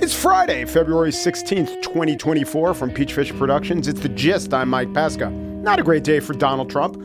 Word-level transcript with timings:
It's 0.00 0.14
Friday, 0.14 0.64
February 0.64 1.10
16th, 1.10 1.82
2024, 1.82 2.74
from 2.74 2.90
Peachfish 2.90 3.36
Productions. 3.36 3.88
It's 3.88 4.00
The 4.00 4.08
Gist. 4.08 4.54
I'm 4.54 4.68
Mike 4.68 4.92
Pesca. 4.94 5.30
Not 5.30 5.80
a 5.80 5.82
great 5.82 6.04
day 6.04 6.20
for 6.20 6.34
Donald 6.34 6.70
Trump, 6.70 6.96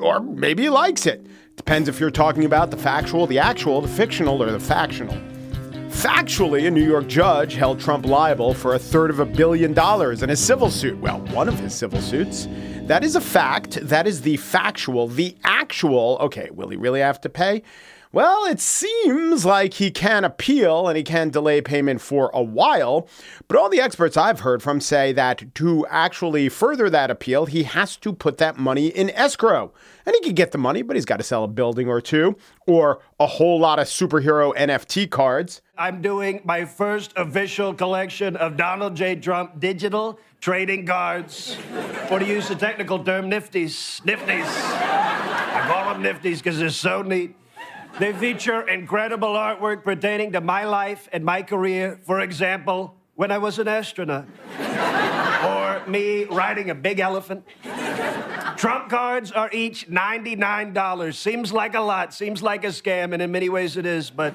or 0.00 0.20
maybe 0.20 0.62
he 0.64 0.70
likes 0.70 1.06
it. 1.06 1.26
Depends 1.56 1.88
if 1.88 2.00
you're 2.00 2.10
talking 2.10 2.44
about 2.44 2.70
the 2.70 2.76
factual, 2.76 3.26
the 3.26 3.38
actual, 3.38 3.80
the 3.80 3.88
fictional, 3.88 4.42
or 4.42 4.50
the 4.50 4.60
factional. 4.60 5.14
Factually, 5.88 6.66
a 6.66 6.70
New 6.70 6.84
York 6.84 7.06
judge 7.06 7.54
held 7.54 7.78
Trump 7.78 8.06
liable 8.06 8.54
for 8.54 8.74
a 8.74 8.78
third 8.78 9.10
of 9.10 9.20
a 9.20 9.26
billion 9.26 9.74
dollars 9.74 10.22
in 10.22 10.30
a 10.30 10.36
civil 10.36 10.70
suit. 10.70 10.98
Well, 10.98 11.20
one 11.28 11.48
of 11.48 11.58
his 11.58 11.74
civil 11.74 12.00
suits. 12.00 12.48
That 12.82 13.04
is 13.04 13.14
a 13.14 13.20
fact. 13.20 13.78
That 13.82 14.06
is 14.06 14.22
the 14.22 14.38
factual. 14.38 15.06
The 15.08 15.36
actual, 15.44 16.16
okay, 16.22 16.48
will 16.50 16.68
he 16.70 16.76
really 16.76 17.00
have 17.00 17.20
to 17.20 17.28
pay? 17.28 17.62
Well, 18.14 18.44
it 18.44 18.60
seems 18.60 19.46
like 19.46 19.72
he 19.72 19.90
can 19.90 20.22
appeal 20.22 20.86
and 20.86 20.98
he 20.98 21.02
can 21.02 21.30
delay 21.30 21.62
payment 21.62 22.02
for 22.02 22.30
a 22.34 22.42
while, 22.42 23.08
but 23.48 23.56
all 23.56 23.70
the 23.70 23.80
experts 23.80 24.18
I've 24.18 24.40
heard 24.40 24.62
from 24.62 24.82
say 24.82 25.14
that 25.14 25.54
to 25.54 25.86
actually 25.88 26.50
further 26.50 26.90
that 26.90 27.10
appeal, 27.10 27.46
he 27.46 27.62
has 27.62 27.96
to 27.96 28.12
put 28.12 28.36
that 28.36 28.58
money 28.58 28.88
in 28.88 29.08
escrow. 29.08 29.72
And 30.04 30.14
he 30.14 30.20
can 30.20 30.34
get 30.34 30.52
the 30.52 30.58
money, 30.58 30.82
but 30.82 30.94
he's 30.94 31.06
got 31.06 31.16
to 31.16 31.22
sell 31.22 31.42
a 31.44 31.48
building 31.48 31.88
or 31.88 32.02
two 32.02 32.36
or 32.66 33.00
a 33.18 33.26
whole 33.26 33.58
lot 33.58 33.78
of 33.78 33.86
superhero 33.86 34.54
NFT 34.56 35.08
cards. 35.08 35.62
I'm 35.78 36.02
doing 36.02 36.42
my 36.44 36.66
first 36.66 37.14
official 37.16 37.72
collection 37.72 38.36
of 38.36 38.58
Donald 38.58 38.94
J. 38.94 39.16
Trump 39.16 39.58
digital 39.58 40.20
trading 40.38 40.84
cards. 40.84 41.56
or 42.10 42.18
to 42.18 42.26
use 42.26 42.48
the 42.48 42.56
technical 42.56 43.02
term, 43.02 43.30
nifties. 43.30 44.02
Nifties. 44.02 44.44
I 44.44 45.64
call 45.66 45.94
them 45.94 46.02
nifties 46.02 46.38
because 46.38 46.58
they're 46.58 46.68
so 46.68 47.00
neat. 47.00 47.36
They 47.98 48.12
feature 48.14 48.66
incredible 48.66 49.28
artwork 49.28 49.84
pertaining 49.84 50.32
to 50.32 50.40
my 50.40 50.64
life 50.64 51.08
and 51.12 51.24
my 51.24 51.42
career. 51.42 52.00
For 52.04 52.20
example, 52.20 52.96
when 53.14 53.30
I 53.30 53.38
was 53.38 53.58
an 53.58 53.68
astronaut, 53.68 54.26
or 54.58 55.86
me 55.86 56.24
riding 56.24 56.70
a 56.70 56.74
big 56.74 57.00
elephant. 57.00 57.44
Trump 58.56 58.88
cards 58.88 59.32
are 59.32 59.50
each 59.52 59.88
$99. 59.88 61.14
Seems 61.14 61.52
like 61.52 61.74
a 61.74 61.80
lot, 61.80 62.14
seems 62.14 62.42
like 62.42 62.64
a 62.64 62.68
scam, 62.68 63.12
and 63.12 63.20
in 63.20 63.30
many 63.30 63.48
ways 63.48 63.76
it 63.76 63.86
is, 63.86 64.10
but. 64.10 64.34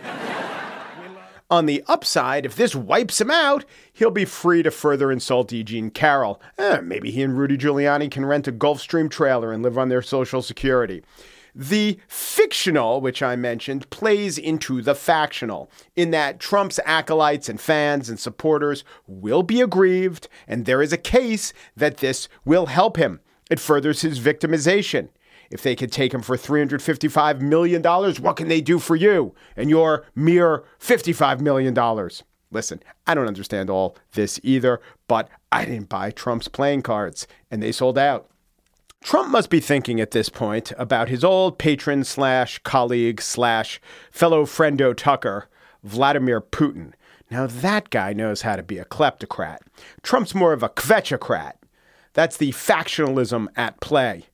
On 1.50 1.66
the 1.66 1.82
upside, 1.88 2.46
if 2.46 2.58
this 2.58 2.76
wipes 2.76 3.22
him 3.22 3.32
out, 3.32 3.64
he'll 3.94 4.12
be 4.12 4.26
free 4.26 4.62
to 4.64 4.70
further 4.70 5.14
insult 5.14 5.54
Eugene 5.54 5.90
Carroll. 5.90 6.42
Eh, 6.58 6.82
maybe 6.82 7.10
he 7.10 7.24
and 7.24 7.38
Rudy 7.38 7.58
Giuliani 7.58 8.12
can 8.12 8.26
rent 8.26 8.50
a 8.50 8.52
Gulfstream 8.52 9.10
trailer 9.10 9.54
and 9.54 9.64
live 9.64 9.78
on 9.78 9.88
their 9.88 10.02
Social 10.02 10.42
Security. 10.42 11.04
The 11.60 11.98
fictional, 12.08 13.02
which 13.02 13.24
I 13.24 13.36
mentioned, 13.36 13.90
plays 13.90 14.38
into 14.38 14.80
the 14.80 14.94
factional, 14.94 15.72
in 15.96 16.12
that 16.12 16.40
Trump's 16.40 16.80
acolytes 16.86 17.50
and 17.50 17.60
fans 17.60 18.10
and 18.10 18.20
supporters 18.20 18.84
will 19.08 19.42
be 19.42 19.62
aggrieved, 19.62 20.28
and 20.48 20.66
there 20.66 20.84
is 20.84 20.94
a 20.94 21.00
case 21.00 21.54
that 21.76 21.98
this 21.98 22.30
will 22.46 22.68
help 22.68 22.96
him. 22.96 23.22
It 23.50 23.60
furthers 23.60 24.02
his 24.02 24.20
victimization. 24.20 25.10
If 25.50 25.64
they 25.64 25.76
could 25.76 25.92
take 25.92 26.14
him 26.14 26.22
for 26.22 26.38
$355 26.38 27.42
million, 27.42 27.82
what 27.82 28.36
can 28.36 28.50
they 28.50 28.62
do 28.62 28.78
for 28.78 28.96
you 28.96 29.34
and 29.56 29.68
your 29.68 30.06
mere 30.14 30.64
$55 30.80 31.42
million? 31.42 31.74
Listen, 32.52 32.84
I 33.08 33.16
don't 33.16 33.28
understand 33.28 33.72
all 33.72 33.98
this 34.14 34.40
either, 34.44 34.80
but 35.08 35.28
I 35.52 35.66
didn't 35.66 35.90
buy 35.90 36.12
Trump's 36.12 36.50
playing 36.50 36.84
cards, 36.84 37.26
and 37.50 37.64
they 37.64 37.72
sold 37.72 37.98
out. 37.98 38.30
Trump 39.08 39.30
must 39.30 39.50
be 39.50 39.62
thinking 39.62 40.02
at 40.02 40.12
this 40.12 40.28
point 40.28 40.74
about 40.78 41.08
his 41.08 41.24
old 41.24 41.58
patron 41.58 42.04
slash 42.04 42.60
colleague 42.66 43.22
slash 43.22 43.80
fellow 44.12 44.44
friendo 44.44 44.94
Tucker, 44.94 45.48
Vladimir 45.82 46.42
Putin. 46.42 46.92
Now 47.32 47.48
that 47.48 47.90
guy 47.90 48.12
knows 48.12 48.42
how 48.42 48.58
to 48.58 48.64
be 48.64 48.78
a 48.78 48.84
kleptocrat. 48.84 49.60
Trump's 50.04 50.36
more 50.36 50.52
of 50.52 50.62
a 50.62 50.68
kvetchocrat. 50.68 51.54
That's 52.16 52.36
the 52.36 52.52
factionalism 52.52 53.48
at 53.56 53.80
play. 53.80 54.26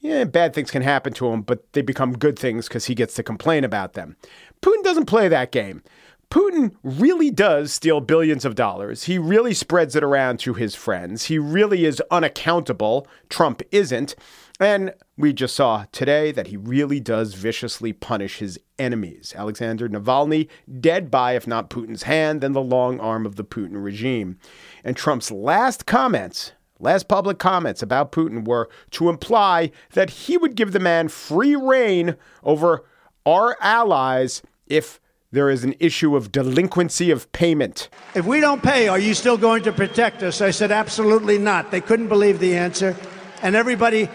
Yeah, 0.00 0.24
bad 0.24 0.52
things 0.52 0.70
can 0.70 0.82
happen 0.82 1.14
to 1.14 1.28
him, 1.28 1.40
but 1.40 1.72
they 1.72 1.80
become 1.80 2.12
good 2.12 2.38
things 2.38 2.68
because 2.68 2.84
he 2.84 2.94
gets 2.94 3.14
to 3.14 3.22
complain 3.22 3.64
about 3.64 3.94
them. 3.94 4.18
Putin 4.60 4.82
doesn't 4.82 5.06
play 5.06 5.28
that 5.28 5.52
game. 5.52 5.82
Putin 6.30 6.74
really 6.82 7.30
does 7.30 7.72
steal 7.72 8.00
billions 8.00 8.44
of 8.44 8.54
dollars. 8.54 9.04
He 9.04 9.18
really 9.18 9.54
spreads 9.54 9.96
it 9.96 10.04
around 10.04 10.38
to 10.40 10.54
his 10.54 10.74
friends. 10.74 11.24
He 11.24 11.38
really 11.38 11.86
is 11.86 12.02
unaccountable. 12.10 13.06
Trump 13.30 13.62
isn't. 13.72 14.14
And 14.60 14.92
we 15.16 15.32
just 15.32 15.54
saw 15.54 15.86
today 15.92 16.32
that 16.32 16.48
he 16.48 16.56
really 16.56 17.00
does 17.00 17.34
viciously 17.34 17.92
punish 17.92 18.38
his 18.38 18.58
enemies. 18.78 19.32
Alexander 19.36 19.88
Navalny, 19.88 20.48
dead 20.80 21.10
by, 21.10 21.32
if 21.32 21.46
not 21.46 21.70
Putin's 21.70 22.02
hand, 22.02 22.40
then 22.40 22.52
the 22.52 22.60
long 22.60 23.00
arm 23.00 23.24
of 23.24 23.36
the 23.36 23.44
Putin 23.44 23.82
regime. 23.82 24.38
And 24.84 24.96
Trump's 24.96 25.30
last 25.30 25.86
comments, 25.86 26.52
last 26.78 27.08
public 27.08 27.38
comments 27.38 27.82
about 27.82 28.12
Putin 28.12 28.46
were 28.46 28.68
to 28.90 29.08
imply 29.08 29.70
that 29.92 30.10
he 30.10 30.36
would 30.36 30.56
give 30.56 30.72
the 30.72 30.80
man 30.80 31.08
free 31.08 31.54
rein 31.54 32.16
over 32.42 32.84
our 33.24 33.56
allies 33.60 34.42
if 34.66 35.00
there 35.30 35.50
is 35.50 35.62
an 35.62 35.74
issue 35.78 36.16
of 36.16 36.32
delinquency 36.32 37.10
of 37.10 37.30
payment. 37.32 37.90
If 38.14 38.24
we 38.24 38.40
don't 38.40 38.62
pay, 38.62 38.88
are 38.88 38.98
you 38.98 39.12
still 39.12 39.36
going 39.36 39.62
to 39.64 39.72
protect 39.72 40.22
us? 40.22 40.40
I 40.40 40.50
said, 40.50 40.72
absolutely 40.72 41.36
not. 41.36 41.70
They 41.70 41.82
couldn't 41.82 42.08
believe 42.08 42.38
the 42.38 42.56
answer. 42.56 42.96
And 43.42 43.54
everybody, 43.54 44.08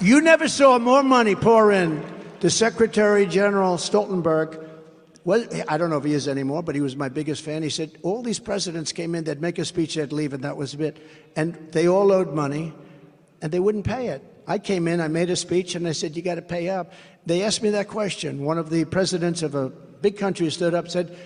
you 0.00 0.20
never 0.20 0.48
saw 0.48 0.78
more 0.78 1.02
money 1.02 1.34
pour 1.34 1.72
in 1.72 2.04
to 2.40 2.50
Secretary 2.50 3.24
General 3.26 3.76
Stoltenberg. 3.76 4.68
Well, 5.24 5.46
I 5.68 5.78
don't 5.78 5.90
know 5.90 5.98
if 5.98 6.04
he 6.04 6.12
is 6.12 6.28
anymore, 6.28 6.62
but 6.62 6.74
he 6.74 6.80
was 6.80 6.94
my 6.94 7.08
biggest 7.08 7.42
fan. 7.42 7.62
He 7.62 7.70
said, 7.70 7.98
all 8.02 8.22
these 8.22 8.38
presidents 8.38 8.92
came 8.92 9.14
in, 9.14 9.24
they'd 9.24 9.40
make 9.40 9.58
a 9.58 9.64
speech, 9.64 9.94
they'd 9.94 10.12
leave, 10.12 10.32
and 10.34 10.44
that 10.44 10.56
was 10.56 10.74
it. 10.74 10.98
And 11.36 11.54
they 11.72 11.88
all 11.88 12.12
owed 12.12 12.34
money, 12.34 12.74
and 13.40 13.50
they 13.50 13.60
wouldn't 13.60 13.86
pay 13.86 14.08
it. 14.08 14.22
I 14.46 14.58
came 14.58 14.88
in, 14.88 15.00
I 15.00 15.08
made 15.08 15.30
a 15.30 15.36
speech, 15.36 15.74
and 15.74 15.86
I 15.86 15.92
said, 15.92 16.16
you 16.16 16.22
got 16.22 16.34
to 16.34 16.42
pay 16.42 16.68
up. 16.68 16.92
They 17.24 17.42
asked 17.44 17.62
me 17.62 17.70
that 17.70 17.88
question. 17.88 18.44
One 18.44 18.58
of 18.58 18.68
the 18.70 18.84
presidents 18.84 19.42
of 19.42 19.54
a 19.54 19.72
big 20.02 20.18
country 20.18 20.50
stood 20.50 20.74
up 20.74 20.84
and 20.84 20.92
said, 20.92 21.16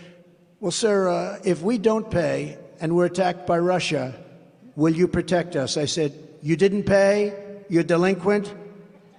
Well, 0.61 0.71
sir, 0.71 1.09
uh, 1.09 1.39
if 1.45 1.63
we 1.63 1.79
don't 1.79 2.11
pay 2.11 2.59
and 2.81 2.95
we're 2.97 3.07
attacked 3.07 3.47
by 3.47 3.59
Russia, 3.59 4.15
will 4.77 4.95
you 4.95 5.09
protect 5.09 5.57
us? 5.57 5.77
I 5.77 5.87
said, 5.87 6.13
You 6.43 6.57
didn't 6.57 6.85
pay? 6.85 7.33
You're 7.69 7.85
delinquent? 7.85 8.53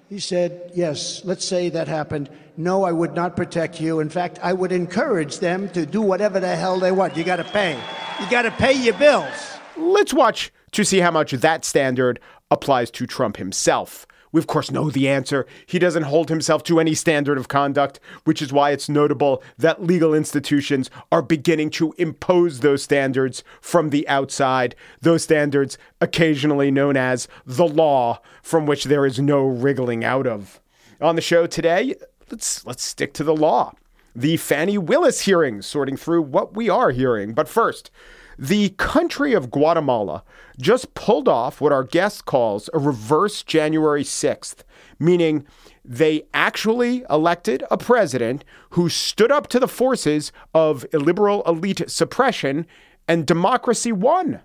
He 0.09 0.19
said, 0.19 0.71
Yes, 0.75 1.23
let's 1.25 1.45
say 1.45 1.69
that 1.69 1.87
happened. 1.87 2.29
No, 2.57 2.83
I 2.83 2.91
would 2.91 3.13
not 3.13 3.35
protect 3.35 3.81
you. 3.81 3.99
In 3.99 4.09
fact, 4.09 4.39
I 4.41 4.53
would 4.53 4.71
encourage 4.71 5.39
them 5.39 5.69
to 5.69 5.85
do 5.85 6.01
whatever 6.01 6.39
the 6.39 6.55
hell 6.55 6.79
they 6.79 6.91
want. 6.91 7.17
You 7.17 7.23
got 7.23 7.37
to 7.37 7.43
pay. 7.43 7.77
You 8.19 8.29
got 8.29 8.43
to 8.43 8.51
pay 8.51 8.73
your 8.73 8.93
bills. 8.93 9.57
Let's 9.75 10.13
watch 10.13 10.53
to 10.71 10.85
see 10.85 10.99
how 10.99 11.11
much 11.11 11.31
that 11.31 11.65
standard 11.65 12.19
applies 12.49 12.91
to 12.91 13.05
Trump 13.05 13.37
himself. 13.37 14.07
We, 14.35 14.39
of 14.39 14.47
course, 14.47 14.69
know 14.69 14.89
the 14.89 15.07
answer. 15.07 15.47
He 15.65 15.79
doesn't 15.79 16.03
hold 16.03 16.27
himself 16.27 16.61
to 16.63 16.81
any 16.81 16.93
standard 16.93 17.37
of 17.37 17.47
conduct, 17.47 18.01
which 18.25 18.41
is 18.41 18.51
why 18.51 18.71
it's 18.71 18.89
notable 18.89 19.41
that 19.57 19.81
legal 19.81 20.13
institutions 20.13 20.89
are 21.09 21.21
beginning 21.21 21.69
to 21.69 21.95
impose 21.97 22.59
those 22.59 22.83
standards 22.83 23.45
from 23.61 23.91
the 23.91 24.05
outside. 24.09 24.75
Those 24.99 25.23
standards, 25.23 25.77
occasionally 26.01 26.69
known 26.69 26.97
as 26.97 27.29
the 27.45 27.65
law, 27.65 28.19
from 28.43 28.65
which 28.65 28.83
there 28.83 29.05
is 29.05 29.21
no 29.21 29.41
wriggling 29.41 30.03
out 30.03 30.27
of. 30.27 30.59
On 30.99 31.15
the 31.15 31.21
show 31.21 31.47
today, 31.47 31.95
let's 32.29 32.65
let's 32.65 32.83
stick 32.83 33.13
to 33.13 33.23
the 33.23 33.33
law. 33.33 33.71
The 34.13 34.35
Fani 34.35 34.77
Willis 34.77 35.21
hearings, 35.21 35.65
sorting 35.65 35.95
through 35.95 36.23
what 36.23 36.53
we 36.53 36.67
are 36.67 36.91
hearing. 36.91 37.33
But 37.33 37.47
first, 37.47 37.89
the 38.37 38.69
country 38.69 39.33
of 39.33 39.51
Guatemala 39.51 40.23
just 40.59 40.93
pulled 40.93 41.27
off 41.27 41.61
what 41.61 41.71
our 41.71 41.83
guest 41.83 42.25
calls 42.25 42.69
a 42.73 42.79
reverse 42.79 43.43
January 43.43 44.03
6th, 44.03 44.63
meaning 44.99 45.45
they 45.83 46.23
actually 46.33 47.05
elected 47.09 47.63
a 47.69 47.77
president 47.77 48.43
who 48.71 48.89
stood 48.89 49.31
up 49.31 49.47
to 49.47 49.59
the 49.59 49.67
forces 49.67 50.31
of 50.53 50.85
illiberal 50.93 51.43
elite 51.43 51.89
suppression 51.89 52.65
and 53.07 53.25
democracy 53.25 53.91
won. 53.91 54.41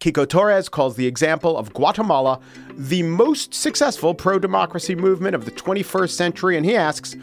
Quico 0.00 0.24
Torres 0.24 0.68
calls 0.68 0.96
the 0.96 1.06
example 1.06 1.56
of 1.56 1.72
Guatemala 1.74 2.40
the 2.74 3.02
most 3.04 3.54
successful 3.54 4.14
pro 4.14 4.38
democracy 4.38 4.96
movement 4.96 5.36
of 5.36 5.44
the 5.44 5.52
21st 5.52 6.10
century, 6.10 6.56
and 6.56 6.66
he 6.66 6.76
asks, 6.76 7.14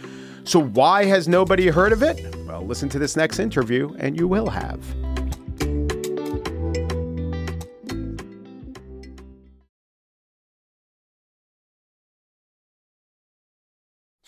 So 0.45 0.61
why 0.61 1.05
has 1.05 1.27
nobody 1.27 1.67
heard 1.67 1.91
of 1.91 2.03
it? 2.03 2.35
Well, 2.47 2.65
listen 2.65 2.87
to 2.89 2.99
this 2.99 3.17
next 3.17 3.39
interview, 3.39 3.93
and 3.99 4.17
you 4.17 4.27
will 4.27 4.49
have. 4.49 4.79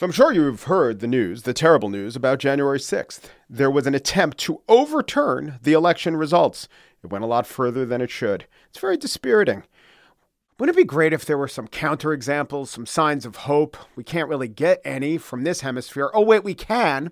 So 0.01 0.05
I'm 0.05 0.11
sure 0.11 0.31
you've 0.31 0.63
heard 0.63 0.99
the 0.99 1.05
news, 1.05 1.43
the 1.43 1.53
terrible 1.53 1.87
news 1.87 2.15
about 2.15 2.39
January 2.39 2.79
6th. 2.79 3.25
There 3.47 3.69
was 3.69 3.85
an 3.85 3.93
attempt 3.93 4.39
to 4.39 4.63
overturn 4.67 5.59
the 5.61 5.73
election 5.73 6.17
results. 6.17 6.67
It 7.03 7.11
went 7.11 7.23
a 7.23 7.27
lot 7.27 7.45
further 7.45 7.85
than 7.85 8.01
it 8.01 8.09
should. 8.09 8.47
It's 8.71 8.79
very 8.79 8.97
dispiriting. 8.97 9.61
Wouldn't 10.57 10.75
it 10.75 10.81
be 10.81 10.85
great 10.85 11.13
if 11.13 11.25
there 11.25 11.37
were 11.37 11.47
some 11.47 11.67
counterexamples, 11.67 12.69
some 12.69 12.87
signs 12.87 13.27
of 13.27 13.35
hope? 13.35 13.77
We 13.95 14.03
can't 14.03 14.27
really 14.27 14.47
get 14.47 14.81
any 14.83 15.19
from 15.19 15.43
this 15.43 15.61
hemisphere. 15.61 16.09
Oh, 16.15 16.21
wait, 16.21 16.43
we 16.43 16.55
can. 16.55 17.11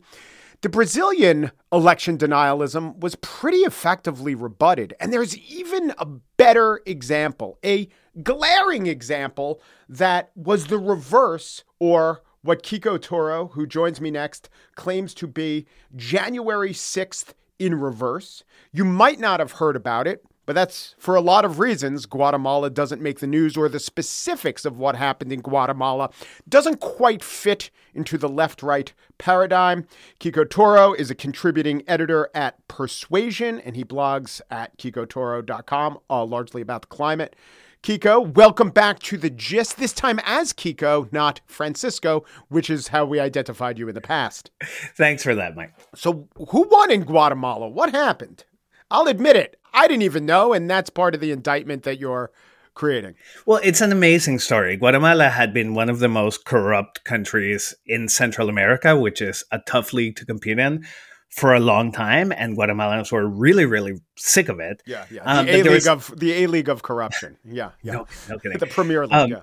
The 0.61 0.69
Brazilian 0.69 1.51
election 1.71 2.17
denialism 2.17 2.99
was 3.01 3.13
pretty 3.17 3.59
effectively 3.59 4.33
rebutted. 4.33 4.95
And 4.99 5.13
there's 5.13 5.37
even 5.37 5.93
a 5.99 6.07
better 6.37 6.81
example, 6.87 7.59
a 7.63 7.87
glaring 8.23 8.87
example 8.87 9.61
that 9.87 10.31
was 10.33 10.65
the 10.65 10.79
reverse 10.79 11.63
or 11.77 12.23
what 12.41 12.63
Quico 12.63 12.97
Toro, 12.97 13.47
who 13.47 13.67
joins 13.67 13.99
me 13.99 14.11
next, 14.11 14.49
claims 14.75 15.13
to 15.15 15.27
be 15.27 15.65
January 15.95 16.71
6th 16.71 17.33
in 17.57 17.75
reverse. 17.79 18.43
You 18.71 18.85
might 18.85 19.19
not 19.19 19.39
have 19.39 19.53
heard 19.53 19.75
about 19.75 20.07
it, 20.07 20.23
but 20.49 20.53
that's 20.53 20.95
for 20.97 21.13
a 21.13 21.21
lot 21.21 21.45
of 21.45 21.59
reasons. 21.59 22.07
Guatemala 22.07 22.71
doesn't 22.71 23.03
make 23.03 23.19
the 23.19 23.27
news, 23.27 23.55
or 23.55 23.69
the 23.69 23.79
specifics 23.79 24.65
of 24.65 24.79
what 24.79 24.95
happened 24.95 25.31
in 25.31 25.41
Guatemala 25.41 26.09
doesn't 26.47 26.79
quite 26.79 27.23
fit 27.23 27.69
into 27.93 28.17
the 28.17 28.27
left 28.27 28.63
right 28.63 28.91
paradigm. 29.19 29.85
Quico 30.19 30.45
Toro 30.45 30.93
is 30.93 31.11
a 31.11 31.15
contributing 31.15 31.83
editor 31.87 32.31
at 32.33 32.67
Persuasion, 32.67 33.59
and 33.59 33.75
he 33.75 33.83
blogs 33.83 34.41
at 34.49 34.75
quicotoro.com, 34.79 35.99
uh, 36.09 36.25
largely 36.25 36.63
about 36.63 36.81
the 36.81 36.87
climate. 36.87 37.35
Quico, 37.81 38.19
welcome 38.19 38.71
back 38.71 38.99
to 38.99 39.17
the 39.17 39.29
gist, 39.29 39.77
this 39.77 39.93
time 39.93 40.19
as 40.25 40.51
Quico, 40.51 41.07
not 41.13 41.39
Francisco, 41.47 42.25
which 42.49 42.69
is 42.69 42.89
how 42.89 43.05
we 43.05 43.21
identified 43.21 43.79
you 43.79 43.87
in 43.87 43.95
the 43.95 44.01
past. 44.01 44.51
Thanks 44.97 45.23
for 45.23 45.33
that, 45.35 45.55
Mike. 45.55 45.73
So, 45.95 46.27
who 46.35 46.67
won 46.69 46.91
in 46.91 47.05
Guatemala? 47.05 47.69
What 47.69 47.91
happened? 47.91 48.43
I'll 48.91 49.07
admit 49.07 49.37
it, 49.37 49.57
I 49.73 49.87
didn't 49.87 50.01
even 50.01 50.25
know, 50.25 50.51
and 50.51 50.69
that's 50.69 50.89
part 50.89 51.15
of 51.15 51.21
the 51.21 51.31
indictment 51.31 51.83
that 51.83 51.99
you're 51.99 52.31
creating. 52.73 53.15
Well, 53.45 53.61
it's 53.63 53.81
an 53.81 53.93
amazing 53.93 54.39
story. 54.39 54.75
Guatemala 54.75 55.29
had 55.29 55.53
been 55.53 55.73
one 55.73 55.89
of 55.89 55.99
the 55.99 56.09
most 56.09 56.43
corrupt 56.43 57.05
countries 57.05 57.73
in 57.85 58.09
Central 58.09 58.49
America, 58.49 58.99
which 58.99 59.21
is 59.21 59.45
a 59.53 59.59
tough 59.65 59.93
league 59.93 60.17
to 60.17 60.25
compete 60.25 60.59
in 60.59 60.83
for 61.29 61.53
a 61.53 61.59
long 61.59 61.91
time, 61.91 62.31
and 62.31 62.57
Guatemalans 62.57 63.11
were 63.11 63.27
really, 63.27 63.65
really 63.65 63.93
sick 64.17 64.49
of 64.49 64.59
it. 64.59 64.81
Yeah, 64.85 65.05
yeah. 65.11 65.21
Um, 65.23 65.45
the 65.45 65.59
A 65.59 65.63
league 65.63 65.87
of 65.87 66.13
the 66.17 66.43
A 66.43 66.47
league 66.47 66.69
of 66.69 66.81
corruption. 66.81 67.37
Yeah, 67.45 67.71
yeah. 67.83 67.93
No, 67.93 68.07
no 68.29 68.39
kidding. 68.39 68.57
the 68.57 68.67
Premier 68.67 69.03
League. 69.05 69.13
Um, 69.13 69.31
yeah. 69.31 69.41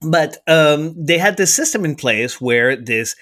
But 0.00 0.38
um, 0.48 0.94
they 0.96 1.18
had 1.18 1.36
this 1.36 1.54
system 1.54 1.84
in 1.84 1.94
place 1.94 2.40
where 2.40 2.74
this 2.74 3.14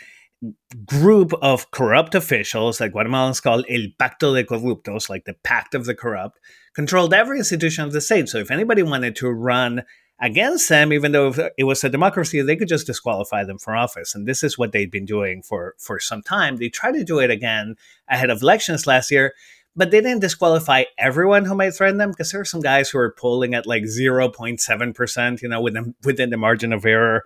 group 0.86 1.34
of 1.42 1.70
corrupt 1.70 2.14
officials 2.14 2.78
that 2.78 2.92
Guatemalans 2.92 3.42
call 3.42 3.64
El 3.68 3.88
Pacto 3.98 4.34
de 4.34 4.44
Corruptos, 4.44 5.10
like 5.10 5.24
the 5.26 5.34
Pact 5.44 5.74
of 5.74 5.84
the 5.84 5.94
Corrupt, 5.94 6.38
controlled 6.74 7.12
every 7.12 7.38
institution 7.38 7.84
of 7.84 7.92
the 7.92 8.00
state. 8.00 8.28
So 8.28 8.38
if 8.38 8.50
anybody 8.50 8.82
wanted 8.82 9.16
to 9.16 9.28
run 9.28 9.82
against 10.20 10.68
them, 10.68 10.92
even 10.92 11.12
though 11.12 11.32
it 11.56 11.64
was 11.64 11.82
a 11.82 11.88
democracy, 11.88 12.42
they 12.42 12.56
could 12.56 12.68
just 12.68 12.86
disqualify 12.86 13.44
them 13.44 13.58
from 13.58 13.78
office. 13.78 14.14
And 14.14 14.26
this 14.26 14.42
is 14.42 14.58
what 14.58 14.72
they'd 14.72 14.90
been 14.90 15.06
doing 15.06 15.42
for, 15.42 15.74
for 15.78 15.98
some 15.98 16.22
time. 16.22 16.56
They 16.56 16.68
tried 16.68 16.92
to 16.92 17.04
do 17.04 17.18
it 17.18 17.30
again 17.30 17.76
ahead 18.08 18.30
of 18.30 18.42
elections 18.42 18.86
last 18.86 19.10
year, 19.10 19.32
but 19.74 19.90
they 19.90 20.00
didn't 20.00 20.20
disqualify 20.20 20.84
everyone 20.98 21.46
who 21.46 21.54
might 21.54 21.70
threaten 21.70 21.98
them 21.98 22.10
because 22.10 22.32
there 22.32 22.40
are 22.40 22.44
some 22.44 22.60
guys 22.60 22.90
who 22.90 22.98
are 22.98 23.12
polling 23.12 23.54
at 23.54 23.66
like 23.66 23.84
0.7%, 23.84 25.42
you 25.42 25.48
know, 25.48 25.60
within, 25.60 25.94
within 26.04 26.30
the 26.30 26.36
margin 26.36 26.72
of 26.72 26.84
error 26.84 27.24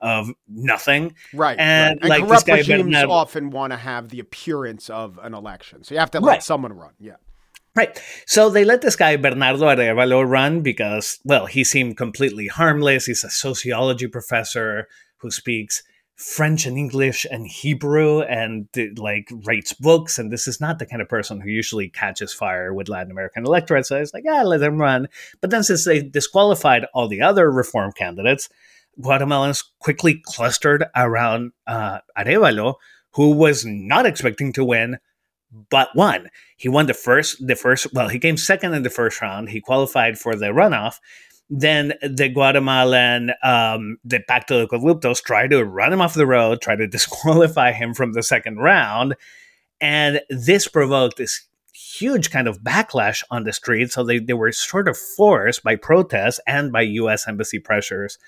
of 0.00 0.30
nothing. 0.46 1.14
Right. 1.32 1.58
And, 1.58 1.98
right. 2.02 2.02
and 2.02 2.08
like 2.08 2.28
corrupt 2.28 2.48
regimes 2.48 2.94
often 2.96 3.50
want 3.50 3.72
to 3.72 3.76
have 3.76 4.10
the 4.10 4.20
appearance 4.20 4.88
of 4.88 5.18
an 5.20 5.34
election. 5.34 5.82
So 5.82 5.94
you 5.94 5.98
have 5.98 6.10
to 6.12 6.20
let 6.20 6.30
right. 6.30 6.42
someone 6.42 6.72
run. 6.74 6.92
Yeah. 7.00 7.16
Right. 7.76 8.00
So 8.26 8.48
they 8.48 8.64
let 8.64 8.80
this 8.80 8.96
guy, 8.96 9.16
Bernardo 9.16 9.66
Arevalo, 9.66 10.26
run 10.26 10.62
because, 10.62 11.18
well, 11.24 11.44
he 11.44 11.62
seemed 11.62 11.98
completely 11.98 12.46
harmless. 12.46 13.04
He's 13.04 13.22
a 13.22 13.28
sociology 13.28 14.06
professor 14.08 14.88
who 15.18 15.30
speaks 15.30 15.82
French 16.16 16.64
and 16.64 16.78
English 16.78 17.26
and 17.30 17.46
Hebrew 17.46 18.22
and 18.22 18.66
like 18.96 19.28
writes 19.44 19.74
books. 19.74 20.18
And 20.18 20.32
this 20.32 20.48
is 20.48 20.58
not 20.58 20.78
the 20.78 20.86
kind 20.86 21.02
of 21.02 21.08
person 21.10 21.42
who 21.42 21.50
usually 21.50 21.90
catches 21.90 22.32
fire 22.32 22.72
with 22.72 22.88
Latin 22.88 23.10
American 23.10 23.44
electorate. 23.44 23.84
So 23.84 24.00
it's 24.00 24.14
like, 24.14 24.24
yeah, 24.24 24.42
let 24.42 24.62
him 24.62 24.78
run. 24.78 25.08
But 25.42 25.50
then 25.50 25.62
since 25.62 25.84
they 25.84 26.00
disqualified 26.02 26.86
all 26.94 27.08
the 27.08 27.20
other 27.20 27.50
reform 27.50 27.92
candidates, 27.92 28.48
Guatemalans 28.98 29.62
quickly 29.78 30.22
clustered 30.24 30.86
around 30.96 31.52
uh, 31.66 31.98
Arevalo, 32.16 32.76
who 33.12 33.32
was 33.32 33.66
not 33.66 34.06
expecting 34.06 34.54
to 34.54 34.64
win, 34.64 34.96
but 35.50 35.88
won. 35.94 36.28
He 36.56 36.68
won 36.68 36.86
the 36.86 36.94
first, 36.94 37.46
the 37.46 37.56
first. 37.56 37.92
Well, 37.92 38.08
he 38.08 38.18
came 38.18 38.36
second 38.36 38.74
in 38.74 38.82
the 38.82 38.90
first 38.90 39.20
round. 39.20 39.50
He 39.50 39.60
qualified 39.60 40.18
for 40.18 40.34
the 40.34 40.46
runoff. 40.46 40.96
Then 41.48 41.94
the 42.02 42.28
Guatemalan, 42.28 43.30
um, 43.42 43.98
the 44.04 44.20
Pacto 44.28 44.60
de 44.60 44.66
Corruptos, 44.66 45.22
tried 45.22 45.50
to 45.50 45.64
run 45.64 45.92
him 45.92 46.00
off 46.00 46.14
the 46.14 46.26
road, 46.26 46.60
try 46.60 46.74
to 46.74 46.86
disqualify 46.88 47.72
him 47.72 47.94
from 47.94 48.12
the 48.12 48.22
second 48.22 48.56
round, 48.56 49.14
and 49.80 50.20
this 50.28 50.66
provoked 50.66 51.18
this 51.18 51.46
huge 51.72 52.30
kind 52.30 52.48
of 52.48 52.62
backlash 52.62 53.22
on 53.30 53.44
the 53.44 53.52
street. 53.52 53.92
So 53.92 54.02
they, 54.02 54.18
they 54.18 54.32
were 54.32 54.50
sort 54.52 54.88
of 54.88 54.96
forced 54.96 55.62
by 55.62 55.76
protests 55.76 56.40
and 56.46 56.72
by 56.72 56.82
U.S. 56.82 57.28
embassy 57.28 57.58
pressures 57.58 58.18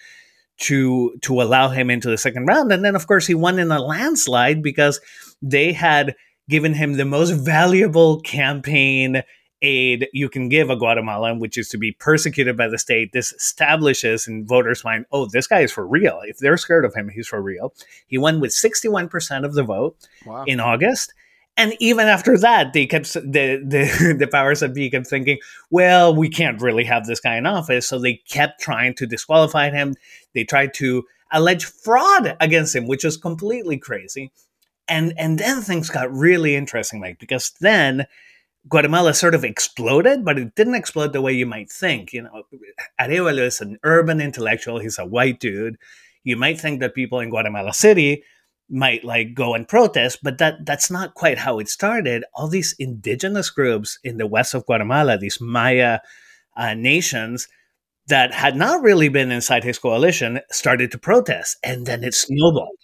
to 0.58 1.16
to 1.22 1.40
allow 1.40 1.68
him 1.68 1.90
into 1.90 2.08
the 2.08 2.18
second 2.18 2.46
round. 2.46 2.72
And 2.72 2.84
then, 2.84 2.94
of 2.94 3.06
course, 3.06 3.26
he 3.26 3.34
won 3.34 3.58
in 3.58 3.70
a 3.70 3.80
landslide 3.80 4.62
because 4.62 5.00
they 5.40 5.72
had 5.72 6.14
given 6.48 6.74
him 6.74 6.94
the 6.94 7.04
most 7.04 7.30
valuable 7.30 8.20
campaign 8.20 9.22
aid 9.62 10.08
you 10.12 10.28
can 10.28 10.48
give 10.48 10.70
a 10.70 10.76
Guatemalan, 10.76 11.40
which 11.40 11.58
is 11.58 11.68
to 11.70 11.78
be 11.78 11.92
persecuted 11.92 12.56
by 12.56 12.68
the 12.68 12.78
state. 12.78 13.12
This 13.12 13.32
establishes 13.32 14.28
in 14.28 14.46
voters' 14.46 14.84
mind, 14.84 15.06
oh, 15.12 15.26
this 15.26 15.46
guy 15.46 15.60
is 15.60 15.72
for 15.72 15.86
real. 15.86 16.20
If 16.24 16.38
they're 16.38 16.56
scared 16.56 16.84
of 16.84 16.94
him, 16.94 17.08
he's 17.08 17.28
for 17.28 17.42
real. 17.42 17.74
He 18.06 18.18
won 18.18 18.40
with 18.40 18.52
61% 18.52 19.44
of 19.44 19.54
the 19.54 19.64
vote 19.64 19.96
wow. 20.24 20.44
in 20.44 20.60
August. 20.60 21.12
And 21.56 21.74
even 21.80 22.06
after 22.06 22.38
that, 22.38 22.72
they 22.72 22.86
kept 22.86 23.12
the 23.14 23.60
the, 23.64 24.16
the 24.18 24.28
powers 24.28 24.60
that 24.60 24.74
be 24.74 24.90
kept 24.90 25.08
thinking, 25.08 25.38
well, 25.70 26.14
we 26.14 26.28
can't 26.28 26.62
really 26.62 26.84
have 26.84 27.06
this 27.06 27.20
guy 27.20 27.36
in 27.36 27.46
office. 27.46 27.88
So 27.88 27.98
they 27.98 28.14
kept 28.28 28.60
trying 28.60 28.94
to 28.94 29.06
disqualify 29.06 29.70
him. 29.70 29.94
They 30.34 30.44
tried 30.44 30.72
to 30.74 31.04
allege 31.32 31.64
fraud 31.64 32.36
against 32.40 32.76
him, 32.76 32.86
which 32.86 33.04
was 33.04 33.16
completely 33.16 33.76
crazy 33.76 34.30
and 34.88 35.14
and 35.18 35.38
then 35.38 35.60
things 35.62 35.90
got 35.90 36.12
really 36.12 36.56
interesting, 36.56 37.00
Mike, 37.00 37.18
because 37.18 37.52
then 37.60 38.06
Guatemala 38.68 39.14
sort 39.14 39.34
of 39.34 39.44
exploded, 39.44 40.24
but 40.24 40.38
it 40.38 40.54
didn't 40.54 40.74
explode 40.74 41.12
the 41.12 41.22
way 41.22 41.32
you 41.32 41.46
might 41.46 41.70
think. 41.70 42.12
You 42.12 42.22
know, 42.22 42.42
Arevalo 43.00 43.46
is 43.46 43.60
an 43.60 43.78
urban 43.84 44.20
intellectual; 44.20 44.78
he's 44.78 44.98
a 44.98 45.06
white 45.06 45.40
dude. 45.40 45.76
You 46.24 46.36
might 46.36 46.60
think 46.60 46.80
that 46.80 46.94
people 46.94 47.20
in 47.20 47.30
Guatemala 47.30 47.72
City 47.72 48.22
might 48.70 49.04
like 49.04 49.34
go 49.34 49.54
and 49.54 49.66
protest, 49.66 50.18
but 50.22 50.38
that 50.38 50.66
that's 50.66 50.90
not 50.90 51.14
quite 51.14 51.38
how 51.38 51.58
it 51.58 51.68
started. 51.68 52.24
All 52.34 52.48
these 52.48 52.74
indigenous 52.78 53.50
groups 53.50 53.98
in 54.04 54.18
the 54.18 54.26
west 54.26 54.54
of 54.54 54.66
Guatemala, 54.66 55.18
these 55.18 55.40
Maya 55.40 56.00
uh, 56.56 56.74
nations 56.74 57.48
that 58.08 58.32
had 58.32 58.56
not 58.56 58.82
really 58.82 59.08
been 59.08 59.30
inside 59.30 59.64
his 59.64 59.78
coalition, 59.78 60.40
started 60.50 60.90
to 60.90 60.98
protest, 60.98 61.56
and 61.62 61.86
then 61.86 62.02
it 62.04 62.14
snowballed. 62.14 62.78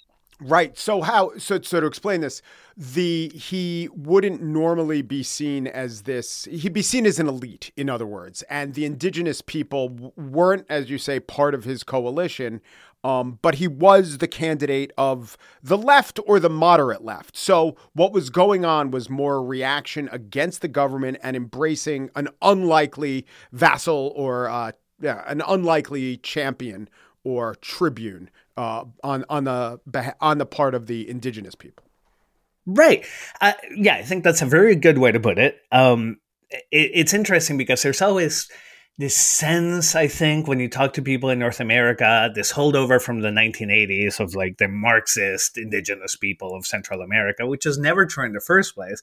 Right. 0.45 0.77
So 0.77 1.01
how 1.01 1.33
so 1.39 1.61
so 1.63 1.81
to 1.81 1.87
explain 1.87 2.21
this, 2.21 2.43
the 2.77 3.31
he 3.35 3.89
wouldn't 3.95 4.43
normally 4.43 5.01
be 5.01 5.23
seen 5.23 5.67
as 5.67 6.03
this 6.03 6.45
he'd 6.45 6.73
be 6.73 6.83
seen 6.83 7.07
as 7.07 7.19
an 7.19 7.29
elite 7.29 7.73
in 7.77 7.89
other 7.89 8.07
words 8.07 8.43
and 8.51 8.75
the 8.75 8.85
indigenous 8.85 9.41
people 9.41 10.13
weren't 10.17 10.67
as 10.69 10.91
you 10.91 10.99
say 10.99 11.19
part 11.21 11.55
of 11.55 11.65
his 11.65 11.83
coalition 11.85 12.61
um, 13.05 13.39
but 13.43 13.57
he 13.57 13.69
was 13.69 14.19
the 14.19 14.27
candidate 14.27 14.91
of 14.97 15.37
the 15.63 15.77
left 15.77 16.19
or 16.27 16.41
the 16.41 16.49
moderate 16.49 17.05
left. 17.05 17.37
So 17.37 17.77
what 17.93 18.13
was 18.13 18.31
going 18.31 18.65
on 18.65 18.91
was 18.91 19.11
more 19.11 19.45
reaction 19.45 20.09
against 20.11 20.63
the 20.63 20.69
government 20.69 21.19
and 21.23 21.37
embracing 21.37 22.09
an 22.17 22.29
unlikely 22.41 23.27
vassal 23.53 24.15
or 24.17 24.49
uh, 24.49 24.73
yeah, 25.01 25.23
an 25.27 25.43
unlikely 25.47 26.17
champion 26.17 26.89
or 27.25 27.57
tribune 27.57 28.31
uh, 28.57 28.85
on 29.03 29.25
on 29.29 29.45
the 29.45 30.15
on 30.21 30.39
the 30.39 30.47
part 30.47 30.75
of 30.75 30.87
the 30.87 31.09
indigenous 31.09 31.55
people. 31.55 31.85
Right. 32.67 33.05
Uh, 33.41 33.53
yeah, 33.77 33.97
I 33.97 34.03
think 34.03 34.25
that's 34.25 34.43
a 34.43 34.47
very 34.47 34.75
good 34.75 34.99
way 34.99 35.13
to 35.13 35.21
put 35.21 35.39
it. 35.39 35.59
Um, 35.71 36.19
it. 36.51 36.91
It's 36.95 37.15
interesting 37.15 37.59
because 37.59 37.83
there's 37.83 38.01
always 38.01 38.49
this 38.97 39.17
sense, 39.17 39.95
I 39.97 40.07
think, 40.07 40.47
when 40.47 40.61
you 40.61 40.69
talk 40.69 40.93
to 40.95 41.03
people 41.03 41.29
in 41.29 41.41
North 41.41 41.59
America, 41.61 42.31
this 42.35 42.53
holdover 42.53 43.03
from 43.03 43.21
the 43.21 43.29
1980s 43.29 44.21
of 44.21 44.35
like 44.35 44.59
the 44.59 44.69
Marxist 44.69 45.59
indigenous 45.59 46.15
people 46.15 46.55
of 46.55 46.65
Central 46.65 47.03
America, 47.03 47.47
which 47.47 47.67
is 47.67 47.77
never 47.77 48.07
true 48.07 48.25
in 48.25 48.33
the 48.33 48.41
first 48.41 48.75
place. 48.75 49.03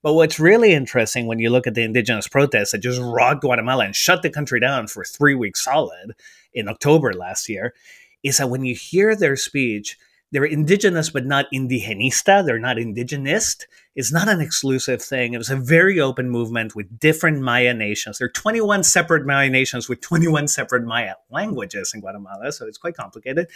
But 0.00 0.14
what's 0.14 0.40
really 0.40 0.72
interesting 0.72 1.26
when 1.26 1.38
you 1.38 1.50
look 1.50 1.66
at 1.66 1.74
the 1.74 1.82
indigenous 1.82 2.28
protests 2.28 2.72
that 2.72 2.78
just 2.78 3.00
rocked 3.00 3.42
Guatemala 3.42 3.84
and 3.84 3.94
shut 3.94 4.22
the 4.22 4.30
country 4.30 4.60
down 4.60 4.86
for 4.86 5.04
three 5.04 5.34
weeks 5.34 5.64
solid 5.64 6.14
in 6.54 6.68
October 6.68 7.12
last 7.12 7.48
year 7.48 7.74
is 8.22 8.38
that 8.38 8.50
when 8.50 8.64
you 8.64 8.74
hear 8.74 9.14
their 9.16 9.36
speech, 9.36 9.98
they're 10.32 10.44
indigenous 10.44 11.10
but 11.10 11.26
not 11.26 11.46
indigenista. 11.52 12.44
They're 12.44 12.58
not 12.58 12.78
indigenist. 12.78 13.66
It's 13.94 14.10
not 14.10 14.28
an 14.28 14.40
exclusive 14.40 15.02
thing. 15.02 15.34
It 15.34 15.38
was 15.38 15.50
a 15.50 15.56
very 15.56 16.00
open 16.00 16.30
movement 16.30 16.74
with 16.74 16.98
different 16.98 17.42
Maya 17.42 17.74
nations. 17.74 18.16
There 18.16 18.26
are 18.26 18.30
21 18.30 18.82
separate 18.84 19.26
Maya 19.26 19.50
nations 19.50 19.90
with 19.90 20.00
21 20.00 20.48
separate 20.48 20.84
Maya 20.84 21.16
languages 21.30 21.92
in 21.94 22.00
Guatemala, 22.00 22.50
so 22.50 22.66
it's 22.66 22.78
quite 22.78 22.96
complicated. 22.96 23.48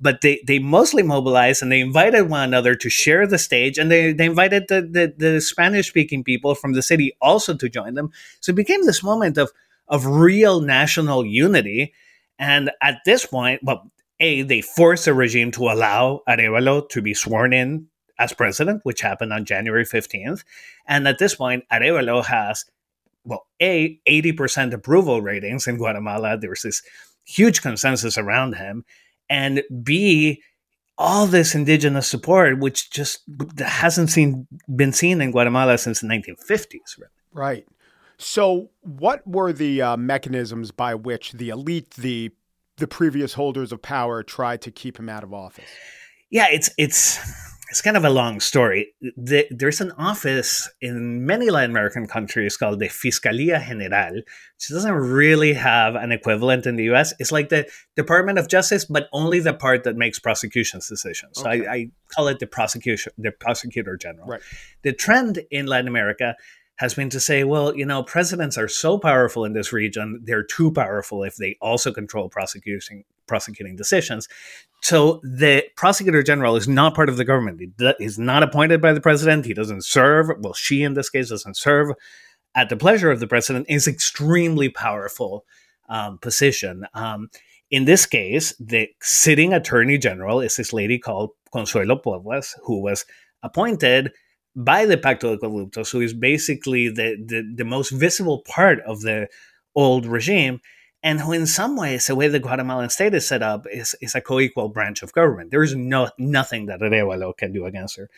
But 0.00 0.22
they, 0.22 0.42
they 0.44 0.58
mostly 0.58 1.04
mobilized 1.04 1.62
and 1.62 1.70
they 1.70 1.78
invited 1.78 2.22
one 2.22 2.42
another 2.42 2.74
to 2.74 2.90
share 2.90 3.28
the 3.28 3.38
stage, 3.38 3.78
and 3.78 3.88
they, 3.88 4.12
they 4.12 4.26
invited 4.26 4.66
the, 4.66 4.82
the, 4.82 5.14
the 5.16 5.40
Spanish 5.40 5.86
speaking 5.88 6.24
people 6.24 6.56
from 6.56 6.72
the 6.72 6.82
city 6.82 7.16
also 7.22 7.54
to 7.54 7.68
join 7.68 7.94
them. 7.94 8.10
So 8.40 8.50
it 8.50 8.56
became 8.56 8.84
this 8.84 9.04
moment 9.04 9.38
of, 9.38 9.52
of 9.86 10.04
real 10.04 10.60
national 10.60 11.24
unity. 11.24 11.94
And 12.40 12.72
at 12.82 12.98
this 13.04 13.24
point, 13.24 13.60
well, 13.62 13.92
a, 14.24 14.42
they 14.42 14.62
forced 14.62 15.04
the 15.04 15.14
regime 15.14 15.50
to 15.52 15.64
allow 15.64 16.22
Arevalo 16.28 16.88
to 16.88 17.02
be 17.02 17.12
sworn 17.12 17.52
in 17.52 17.88
as 18.18 18.32
president, 18.32 18.80
which 18.84 19.02
happened 19.02 19.32
on 19.32 19.44
January 19.44 19.84
15th. 19.84 20.44
And 20.86 21.06
at 21.06 21.18
this 21.18 21.34
point, 21.34 21.64
Arevalo 21.70 22.24
has, 22.24 22.64
well, 23.24 23.46
A, 23.60 24.00
80% 24.08 24.72
approval 24.72 25.20
ratings 25.20 25.66
in 25.66 25.76
Guatemala. 25.76 26.38
There's 26.38 26.62
this 26.62 26.82
huge 27.24 27.60
consensus 27.60 28.16
around 28.16 28.54
him. 28.54 28.84
And 29.28 29.62
B, 29.82 30.42
all 30.96 31.26
this 31.26 31.54
indigenous 31.54 32.06
support, 32.06 32.58
which 32.60 32.90
just 32.90 33.22
hasn't 33.58 34.10
seen 34.10 34.46
been 34.74 34.92
seen 34.92 35.20
in 35.20 35.32
Guatemala 35.32 35.76
since 35.76 36.00
the 36.00 36.06
1950s. 36.06 36.96
Really. 36.98 37.10
Right. 37.32 37.66
So, 38.16 38.70
what 38.80 39.26
were 39.26 39.52
the 39.52 39.82
uh, 39.82 39.96
mechanisms 39.96 40.70
by 40.70 40.94
which 40.94 41.32
the 41.32 41.48
elite, 41.48 41.90
the 41.96 42.30
the 42.78 42.86
previous 42.86 43.34
holders 43.34 43.72
of 43.72 43.82
power 43.82 44.22
tried 44.22 44.60
to 44.62 44.70
keep 44.70 44.98
him 44.98 45.08
out 45.08 45.24
of 45.24 45.32
office. 45.32 45.70
Yeah, 46.30 46.46
it's 46.50 46.70
it's 46.78 47.18
it's 47.70 47.80
kind 47.80 47.96
of 47.96 48.04
a 48.04 48.10
long 48.10 48.40
story. 48.40 48.94
The, 49.16 49.46
there's 49.50 49.80
an 49.80 49.92
office 49.92 50.70
in 50.80 51.26
many 51.26 51.50
Latin 51.50 51.70
American 51.70 52.06
countries 52.06 52.56
called 52.56 52.78
the 52.78 52.88
Fiscalía 52.88 53.60
General, 53.66 54.14
which 54.14 54.68
doesn't 54.68 54.92
really 54.92 55.54
have 55.54 55.96
an 55.96 56.12
equivalent 56.12 56.66
in 56.66 56.76
the 56.76 56.84
U.S. 56.84 57.12
It's 57.18 57.32
like 57.32 57.48
the 57.48 57.66
Department 57.96 58.38
of 58.38 58.48
Justice, 58.48 58.84
but 58.84 59.08
only 59.12 59.40
the 59.40 59.54
part 59.54 59.84
that 59.84 59.96
makes 59.96 60.18
prosecutions 60.18 60.88
decisions. 60.88 61.38
Okay. 61.38 61.64
So 61.64 61.70
I, 61.70 61.74
I, 61.74 61.90
call 62.14 62.28
it 62.28 62.38
the 62.38 62.46
prosecution, 62.46 63.12
the 63.18 63.32
prosecutor 63.32 63.96
general. 63.96 64.28
Right. 64.28 64.40
The 64.82 64.92
trend 64.92 65.40
in 65.50 65.66
Latin 65.66 65.88
America 65.88 66.36
has 66.76 66.94
been 66.94 67.10
to 67.10 67.20
say, 67.20 67.44
well, 67.44 67.76
you 67.76 67.86
know, 67.86 68.02
presidents 68.02 68.58
are 68.58 68.68
so 68.68 68.98
powerful 68.98 69.44
in 69.44 69.52
this 69.52 69.72
region, 69.72 70.20
they're 70.24 70.42
too 70.42 70.72
powerful 70.72 71.22
if 71.22 71.36
they 71.36 71.56
also 71.60 71.92
control 71.92 72.28
prosecuting 72.28 73.04
prosecuting 73.26 73.76
decisions. 73.76 74.28
So 74.82 75.20
the 75.22 75.64
prosecutor 75.76 76.22
general 76.22 76.56
is 76.56 76.68
not 76.68 76.94
part 76.94 77.08
of 77.08 77.16
the 77.16 77.24
government. 77.24 77.72
He's 77.98 78.18
not 78.18 78.42
appointed 78.42 78.82
by 78.82 78.92
the 78.92 79.00
president. 79.00 79.46
He 79.46 79.54
doesn't 79.54 79.84
serve. 79.84 80.30
Well, 80.40 80.52
she 80.52 80.82
in 80.82 80.92
this 80.92 81.08
case 81.08 81.30
doesn't 81.30 81.56
serve 81.56 81.92
at 82.54 82.68
the 82.68 82.76
pleasure 82.76 83.10
of 83.10 83.20
the 83.20 83.26
president. 83.26 83.66
Is 83.70 83.88
extremely 83.88 84.68
powerful 84.68 85.46
um, 85.88 86.18
position. 86.18 86.86
Um, 86.92 87.30
in 87.70 87.86
this 87.86 88.04
case, 88.04 88.54
the 88.60 88.88
sitting 89.00 89.54
attorney 89.54 89.96
general 89.96 90.40
is 90.40 90.56
this 90.56 90.72
lady 90.72 90.98
called 90.98 91.30
Consuelo 91.50 91.96
Porras, 91.96 92.54
who 92.64 92.82
was 92.82 93.06
appointed 93.42 94.12
by 94.56 94.86
the 94.86 94.96
Pacto 94.96 95.38
de 95.38 95.46
Corruptos, 95.46 95.90
who 95.90 96.00
is 96.00 96.14
basically 96.14 96.88
the, 96.88 97.16
the, 97.24 97.52
the 97.56 97.64
most 97.64 97.90
visible 97.90 98.42
part 98.46 98.80
of 98.80 99.00
the 99.00 99.28
old 99.74 100.06
regime, 100.06 100.60
and 101.02 101.20
who, 101.20 101.32
in 101.32 101.46
some 101.46 101.76
ways, 101.76 102.06
the 102.06 102.14
way 102.14 102.28
the 102.28 102.38
Guatemalan 102.38 102.88
state 102.88 103.14
is 103.14 103.26
set 103.26 103.42
up, 103.42 103.66
is, 103.70 103.94
is 104.00 104.14
a 104.14 104.20
co-equal 104.20 104.70
branch 104.70 105.02
of 105.02 105.12
government. 105.12 105.50
There 105.50 105.62
is 105.62 105.74
no 105.74 106.08
nothing 106.18 106.66
that 106.66 106.80
Arevalo 106.80 107.36
can 107.36 107.52
do 107.52 107.66
against 107.66 107.96
her. 107.96 108.08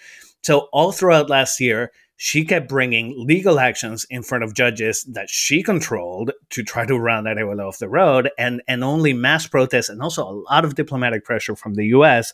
So 0.43 0.69
all 0.73 0.93
throughout 0.93 1.29
last 1.29 1.61
year, 1.61 1.91
she 2.19 2.45
kept 2.45 2.69
bringing 2.69 3.15
legal 3.27 3.59
actions 3.59 4.07
in 4.09 4.23
front 4.23 4.45
of 4.45 4.55
judges 4.55 5.03
that 5.05 5.29
she 5.29 5.63
controlled 5.63 6.31
to 6.51 6.63
try 6.63 6.87
to 6.87 6.99
run 6.99 7.25
Arevalo 7.25 7.69
off 7.69 7.79
the 7.79 7.89
road, 7.89 8.31
and 8.39 8.63
and 8.69 8.85
only 8.85 9.13
mass 9.13 9.47
protests 9.47 9.89
and 9.89 10.01
also 10.01 10.27
a 10.27 10.41
lot 10.51 10.65
of 10.65 10.77
diplomatic 10.77 11.25
pressure 11.25 11.57
from 11.57 11.75
the 11.75 11.87
U.S 11.87 12.33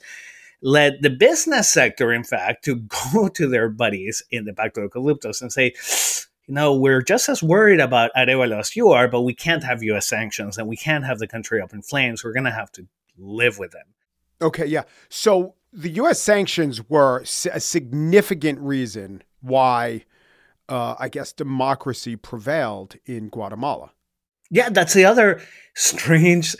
led 0.62 1.02
the 1.02 1.10
business 1.10 1.70
sector, 1.70 2.12
in 2.12 2.24
fact, 2.24 2.64
to 2.64 2.76
go 3.12 3.28
to 3.28 3.48
their 3.48 3.68
buddies 3.68 4.22
in 4.30 4.44
the 4.44 4.52
Pacto 4.52 4.82
de 4.82 4.88
Corruptos 4.88 5.42
and 5.42 5.52
say, 5.52 5.74
you 6.46 6.54
know, 6.54 6.74
we're 6.74 7.02
just 7.02 7.28
as 7.28 7.42
worried 7.42 7.80
about 7.80 8.10
Arevalo 8.16 8.58
as 8.58 8.74
you 8.74 8.88
are, 8.88 9.08
but 9.08 9.22
we 9.22 9.34
can't 9.34 9.64
have 9.64 9.82
U.S. 9.82 10.08
sanctions 10.08 10.58
and 10.58 10.68
we 10.68 10.76
can't 10.76 11.04
have 11.04 11.18
the 11.18 11.28
country 11.28 11.60
up 11.60 11.72
in 11.72 11.82
flames. 11.82 12.24
We're 12.24 12.32
going 12.32 12.44
to 12.44 12.50
have 12.50 12.72
to 12.72 12.86
live 13.16 13.58
with 13.58 13.72
them. 13.72 13.86
Okay, 14.40 14.66
yeah. 14.66 14.82
So 15.08 15.54
the 15.72 15.90
U.S. 15.90 16.20
sanctions 16.20 16.88
were 16.88 17.20
a 17.20 17.60
significant 17.60 18.58
reason 18.60 19.22
why, 19.40 20.04
uh, 20.68 20.96
I 20.98 21.08
guess, 21.08 21.32
democracy 21.32 22.16
prevailed 22.16 22.96
in 23.06 23.28
Guatemala. 23.28 23.92
Yeah, 24.50 24.68
that's 24.68 24.94
the 24.94 25.04
other 25.04 25.40
strange 25.74 26.56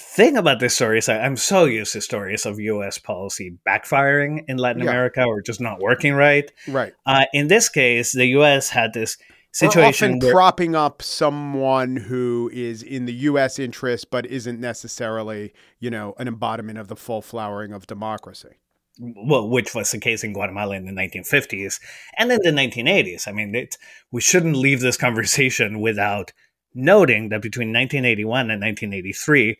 thing 0.00 0.36
about 0.36 0.60
this 0.60 0.74
story 0.74 0.98
is 0.98 1.06
that 1.06 1.22
I'm 1.22 1.36
so 1.36 1.66
used 1.66 1.92
to 1.92 2.00
stories 2.00 2.46
of 2.46 2.58
U.S. 2.58 2.98
policy 2.98 3.58
backfiring 3.66 4.44
in 4.48 4.56
Latin 4.56 4.82
yeah. 4.82 4.90
America 4.90 5.22
or 5.22 5.42
just 5.42 5.60
not 5.60 5.80
working 5.80 6.14
right. 6.14 6.50
Right. 6.66 6.92
Uh, 7.06 7.26
in 7.32 7.48
this 7.48 7.68
case, 7.68 8.12
the 8.12 8.26
U.S. 8.26 8.70
had 8.70 8.92
this 8.94 9.18
situation 9.52 10.12
or 10.12 10.14
often 10.14 10.18
where, 10.20 10.32
propping 10.32 10.74
up 10.74 11.02
someone 11.02 11.96
who 11.96 12.50
is 12.52 12.82
in 12.82 13.04
the 13.04 13.12
U.S. 13.12 13.58
interest 13.58 14.10
but 14.10 14.26
isn't 14.26 14.60
necessarily, 14.60 15.52
you 15.78 15.90
know, 15.90 16.14
an 16.18 16.28
embodiment 16.28 16.78
of 16.78 16.88
the 16.88 16.96
full 16.96 17.22
flowering 17.22 17.72
of 17.72 17.86
democracy. 17.86 18.56
Well, 18.98 19.48
which 19.48 19.74
was 19.74 19.90
the 19.90 19.98
case 19.98 20.24
in 20.24 20.32
Guatemala 20.32 20.76
in 20.76 20.84
the 20.84 20.92
1950s 20.92 21.80
and 22.18 22.30
in 22.30 22.40
the 22.42 22.50
1980s. 22.50 23.26
I 23.26 23.32
mean, 23.32 23.54
it, 23.54 23.76
we 24.10 24.20
shouldn't 24.20 24.56
leave 24.56 24.80
this 24.80 24.96
conversation 24.96 25.80
without 25.80 26.32
noting 26.74 27.30
that 27.30 27.42
between 27.42 27.68
1981 27.68 28.50
and 28.50 28.60
1983, 28.60 29.56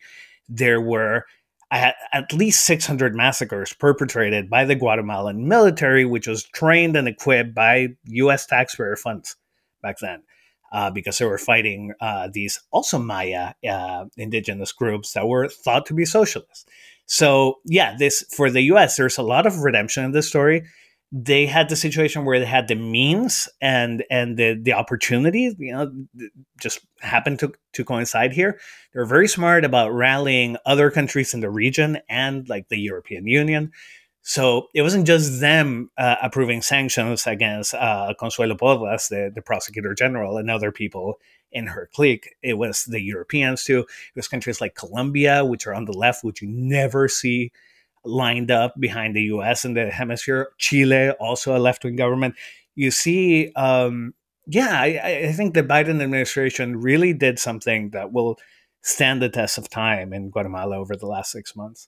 there 0.49 0.81
were 0.81 1.25
at 1.71 2.33
least 2.33 2.65
600 2.65 3.15
massacres 3.15 3.73
perpetrated 3.73 4.49
by 4.49 4.65
the 4.65 4.75
Guatemalan 4.75 5.47
military, 5.47 6.03
which 6.03 6.27
was 6.27 6.43
trained 6.43 6.97
and 6.97 7.07
equipped 7.07 7.55
by 7.55 7.89
U.S. 8.05 8.45
taxpayer 8.45 8.97
funds 8.97 9.37
back 9.81 9.99
then. 9.99 10.23
Uh, 10.73 10.89
because 10.89 11.17
they 11.17 11.25
were 11.25 11.37
fighting 11.37 11.91
uh, 11.99 12.29
these 12.31 12.61
also 12.71 12.97
Maya 12.97 13.51
uh, 13.69 14.05
indigenous 14.15 14.71
groups 14.71 15.11
that 15.11 15.27
were 15.27 15.49
thought 15.49 15.85
to 15.85 15.93
be 15.93 16.05
socialists. 16.05 16.65
So, 17.07 17.55
yeah, 17.65 17.97
this 17.99 18.23
for 18.33 18.49
the 18.49 18.61
U.S. 18.61 18.95
There's 18.95 19.17
a 19.17 19.21
lot 19.21 19.45
of 19.45 19.59
redemption 19.59 20.05
in 20.05 20.11
this 20.11 20.29
story 20.29 20.63
they 21.11 21.45
had 21.45 21.67
the 21.67 21.75
situation 21.75 22.23
where 22.23 22.39
they 22.39 22.45
had 22.45 22.67
the 22.67 22.75
means 22.75 23.49
and 23.61 24.03
and 24.09 24.37
the 24.37 24.53
the 24.61 24.73
opportunity 24.73 25.53
you 25.59 25.73
know 25.73 25.91
just 26.59 26.79
happened 27.01 27.37
to 27.37 27.51
to 27.73 27.83
coincide 27.83 28.31
here 28.31 28.59
they're 28.93 29.05
very 29.05 29.27
smart 29.27 29.65
about 29.65 29.91
rallying 29.91 30.55
other 30.65 30.89
countries 30.89 31.33
in 31.33 31.41
the 31.41 31.49
region 31.49 31.99
and 32.07 32.47
like 32.47 32.69
the 32.69 32.79
european 32.79 33.27
union 33.27 33.71
so 34.23 34.67
it 34.73 34.83
wasn't 34.83 35.07
just 35.07 35.39
them 35.41 35.89
uh, 35.97 36.15
approving 36.21 36.61
sanctions 36.61 37.25
against 37.25 37.73
uh, 37.73 38.13
Consuelo 38.19 38.55
Porras, 38.55 39.07
the, 39.07 39.31
the 39.33 39.41
prosecutor 39.41 39.95
general, 39.95 40.37
and 40.37 40.51
other 40.51 40.71
people 40.71 41.19
in 41.51 41.65
her 41.65 41.89
clique. 41.91 42.35
It 42.43 42.53
was 42.53 42.85
the 42.85 43.01
Europeans 43.01 43.63
too. 43.63 43.79
It 43.79 44.15
was 44.15 44.27
countries 44.27 44.61
like 44.61 44.75
Colombia, 44.75 45.43
which 45.43 45.65
are 45.65 45.73
on 45.73 45.85
the 45.85 45.93
left, 45.93 46.23
which 46.23 46.41
you 46.41 46.47
never 46.47 47.07
see 47.07 47.51
lined 48.03 48.51
up 48.51 48.73
behind 48.79 49.15
the 49.15 49.23
US 49.23 49.65
in 49.65 49.73
the 49.73 49.89
hemisphere. 49.89 50.49
Chile, 50.57 51.11
also 51.11 51.55
a 51.55 51.59
left 51.59 51.83
wing 51.83 51.95
government. 51.95 52.35
You 52.75 52.91
see, 52.91 53.51
um, 53.53 54.13
yeah, 54.47 54.81
I, 54.81 55.27
I 55.27 55.31
think 55.33 55.53
the 55.53 55.63
Biden 55.63 56.01
administration 56.01 56.81
really 56.81 57.13
did 57.13 57.39
something 57.39 57.91
that 57.91 58.11
will 58.11 58.37
stand 58.81 59.21
the 59.21 59.29
test 59.29 59.57
of 59.57 59.69
time 59.69 60.13
in 60.13 60.29
Guatemala 60.29 60.77
over 60.77 60.95
the 60.95 61.05
last 61.05 61.31
six 61.31 61.55
months. 61.55 61.87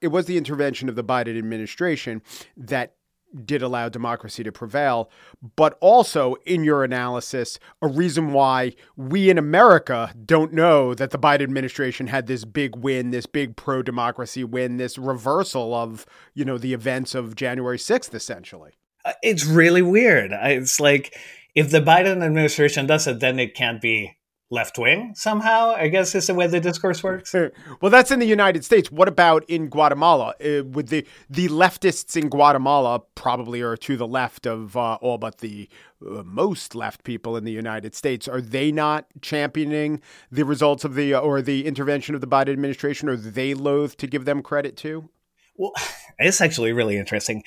It 0.00 0.08
was 0.08 0.26
the 0.26 0.36
intervention 0.36 0.88
of 0.88 0.96
the 0.96 1.04
Biden 1.04 1.38
administration 1.38 2.22
that 2.56 2.96
did 3.44 3.62
allow 3.62 3.88
democracy 3.88 4.42
to 4.44 4.52
prevail, 4.52 5.10
but 5.56 5.76
also 5.80 6.36
in 6.46 6.64
your 6.64 6.84
analysis, 6.84 7.58
a 7.82 7.88
reason 7.88 8.32
why 8.32 8.74
we 8.96 9.30
in 9.30 9.38
America 9.38 10.12
don't 10.24 10.52
know 10.52 10.94
that 10.94 11.10
the 11.10 11.18
Biden 11.18 11.42
administration 11.42 12.06
had 12.06 12.26
this 12.26 12.44
big 12.44 12.76
win, 12.76 13.10
this 13.10 13.26
big 13.26 13.56
pro 13.56 13.82
democracy 13.82 14.44
win, 14.44 14.76
this 14.76 14.98
reversal 14.98 15.74
of, 15.74 16.06
you 16.34 16.44
know, 16.44 16.58
the 16.58 16.72
events 16.72 17.14
of 17.14 17.36
January 17.36 17.78
6th, 17.78 18.14
essentially. 18.14 18.72
Uh, 19.04 19.12
it's 19.22 19.44
really 19.44 19.82
weird. 19.82 20.32
It's 20.32 20.80
like 20.80 21.14
if 21.54 21.70
the 21.70 21.80
Biden 21.80 22.22
administration 22.22 22.86
does 22.86 23.06
it, 23.06 23.20
then 23.20 23.38
it 23.38 23.54
can't 23.54 23.80
be 23.80 24.15
left 24.48 24.78
wing 24.78 25.12
somehow 25.16 25.74
i 25.76 25.88
guess 25.88 26.14
is 26.14 26.28
the 26.28 26.34
way 26.34 26.46
the 26.46 26.60
discourse 26.60 27.02
works? 27.02 27.34
Well 27.80 27.90
that's 27.90 28.10
in 28.10 28.20
the 28.20 28.26
united 28.26 28.64
states. 28.64 28.90
What 28.90 29.08
about 29.08 29.44
in 29.48 29.68
guatemala? 29.68 30.34
Uh, 30.40 30.64
with 30.64 30.88
the 30.88 31.06
the 31.28 31.48
leftists 31.48 32.16
in 32.16 32.28
guatemala 32.28 33.00
probably 33.14 33.60
are 33.62 33.76
to 33.76 33.96
the 33.96 34.06
left 34.06 34.46
of 34.46 34.76
uh, 34.76 34.94
all 35.00 35.18
but 35.18 35.38
the 35.38 35.68
uh, 36.06 36.22
most 36.22 36.74
left 36.74 37.04
people 37.04 37.36
in 37.36 37.44
the 37.44 37.52
united 37.52 37.94
states. 37.94 38.28
Are 38.28 38.40
they 38.40 38.70
not 38.70 39.06
championing 39.20 40.00
the 40.30 40.44
results 40.44 40.84
of 40.84 40.94
the 40.94 41.14
uh, 41.14 41.20
or 41.20 41.42
the 41.42 41.66
intervention 41.66 42.14
of 42.14 42.20
the 42.20 42.26
biden 42.26 42.50
administration? 42.50 43.08
Or 43.08 43.16
they 43.16 43.54
loath 43.54 43.96
to 43.98 44.06
give 44.06 44.24
them 44.24 44.42
credit 44.42 44.76
too? 44.76 45.08
Well, 45.56 45.72
it's 46.18 46.40
actually 46.40 46.72
really 46.72 46.96
interesting. 46.96 47.42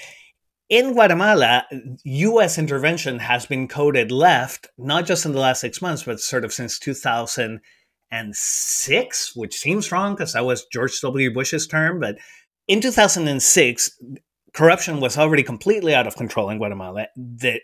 In 0.69 0.93
Guatemala, 0.93 1.65
U.S. 2.03 2.57
intervention 2.59 3.19
has 3.19 3.45
been 3.47 3.67
coded 3.67 4.11
left, 4.11 4.67
not 4.77 5.07
just 5.07 5.25
in 5.25 5.31
the 5.31 5.39
last 5.39 5.61
six 5.61 5.81
months, 5.81 6.03
but 6.03 6.19
sort 6.19 6.45
of 6.45 6.53
since 6.53 6.77
2006, 6.77 9.35
which 9.35 9.57
seems 9.57 9.91
wrong 9.91 10.13
because 10.13 10.33
that 10.33 10.45
was 10.45 10.67
George 10.71 11.01
W. 11.01 11.33
Bush's 11.33 11.65
term. 11.65 11.99
But 11.99 12.19
in 12.67 12.81
2006, 12.81 13.99
corruption 14.53 14.99
was 14.99 15.17
already 15.17 15.41
completely 15.41 15.95
out 15.95 16.05
of 16.05 16.15
control 16.15 16.51
in 16.51 16.59
Guatemala. 16.59 17.07
The 17.15 17.61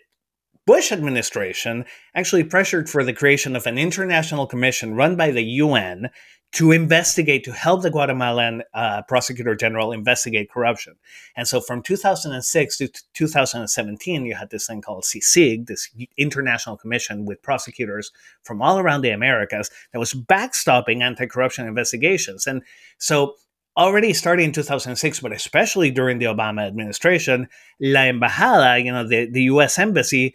Bush 0.66 0.90
administration 0.90 1.84
actually 2.12 2.42
pressured 2.42 2.90
for 2.90 3.04
the 3.04 3.12
creation 3.12 3.54
of 3.54 3.68
an 3.68 3.78
international 3.78 4.48
commission 4.48 4.96
run 4.96 5.14
by 5.14 5.30
the 5.30 5.44
UN 5.44 6.10
to 6.52 6.72
investigate, 6.72 7.44
to 7.44 7.52
help 7.52 7.82
the 7.82 7.90
Guatemalan 7.90 8.62
uh, 8.72 9.02
prosecutor 9.02 9.54
general 9.54 9.92
investigate 9.92 10.50
corruption. 10.50 10.94
And 11.36 11.46
so 11.46 11.60
from 11.60 11.82
2006 11.82 12.78
to 12.78 12.88
2017, 13.12 14.24
you 14.24 14.34
had 14.34 14.50
this 14.50 14.66
thing 14.66 14.80
called 14.80 15.04
CICIG, 15.04 15.66
this 15.66 15.90
international 16.16 16.76
commission 16.76 17.26
with 17.26 17.42
prosecutors 17.42 18.10
from 18.42 18.62
all 18.62 18.78
around 18.78 19.02
the 19.02 19.10
Americas 19.10 19.70
that 19.92 19.98
was 19.98 20.14
backstopping 20.14 21.02
anti 21.02 21.26
corruption 21.26 21.66
investigations. 21.66 22.46
And 22.46 22.62
so 22.98 23.34
already 23.76 24.12
starting 24.14 24.46
in 24.46 24.52
2006, 24.52 25.20
but 25.20 25.32
especially 25.32 25.90
during 25.90 26.18
the 26.18 26.26
Obama 26.26 26.66
administration, 26.66 27.48
La 27.80 28.00
Embajada, 28.00 28.82
you 28.82 28.92
know, 28.92 29.06
the, 29.06 29.26
the 29.26 29.42
US 29.42 29.78
embassy, 29.78 30.34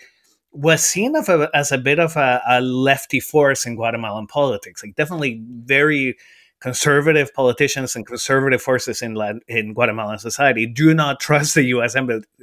was 0.52 0.84
seen 0.84 1.16
of 1.16 1.30
a, 1.30 1.50
as 1.54 1.72
a 1.72 1.78
bit 1.78 2.00
of 2.00 2.16
a, 2.16 2.42
a, 2.48 2.62
lefty 2.62 3.20
force 3.20 3.66
in 3.66 3.76
Guatemalan 3.76 4.28
politics. 4.28 4.84
Like 4.84 4.96
definitely 4.96 5.42
very 5.46 6.18
conservative 6.60 7.34
politicians 7.34 7.96
and 7.96 8.06
conservative 8.06 8.62
forces 8.62 9.02
in 9.02 9.18
in 9.48 9.74
Guatemalan 9.74 10.20
society 10.20 10.66
do 10.66 10.94
not 10.94 11.20
trust 11.20 11.56
the 11.56 11.64
U.S. 11.66 11.96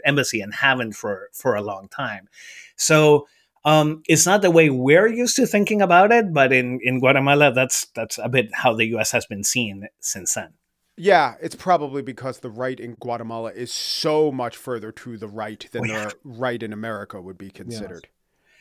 embassy 0.05 0.41
and 0.41 0.55
haven't 0.55 0.93
for 0.93 1.29
for 1.33 1.55
a 1.55 1.63
long 1.63 1.89
time. 1.89 2.29
So 2.77 3.27
um, 3.65 4.03
it's 4.09 4.27
not 4.27 4.43
the 4.43 4.51
way 4.51 4.71
we're 4.71 5.09
used 5.09 5.37
to 5.37 5.47
thinking 5.47 5.83
about 5.83 6.13
it, 6.13 6.33
but 6.33 6.53
in 6.53 6.81
in 6.83 7.01
Guatemala, 7.01 7.53
that's 7.53 7.87
that's 7.95 8.19
a 8.19 8.29
bit 8.29 8.49
how 8.55 8.75
the 8.75 8.87
U.S. 8.87 9.13
has 9.13 9.27
been 9.27 9.45
seen 9.45 9.89
since 10.01 10.35
then. 10.35 10.55
Yeah, 10.99 11.35
it's 11.41 11.55
probably 11.55 12.03
because 12.03 12.41
the 12.41 12.51
right 12.51 12.79
in 12.79 12.95
Guatemala 12.95 13.53
is 13.53 13.73
so 13.73 14.33
much 14.33 14.57
further 14.57 14.93
to 14.93 15.17
the 15.17 15.29
right 15.29 15.67
than 15.71 15.91
oh, 15.91 15.95
yeah. 15.95 16.05
the 16.07 16.15
right 16.25 16.63
in 16.63 16.73
America 16.73 17.21
would 17.21 17.39
be 17.39 17.51
considered. 17.51 18.09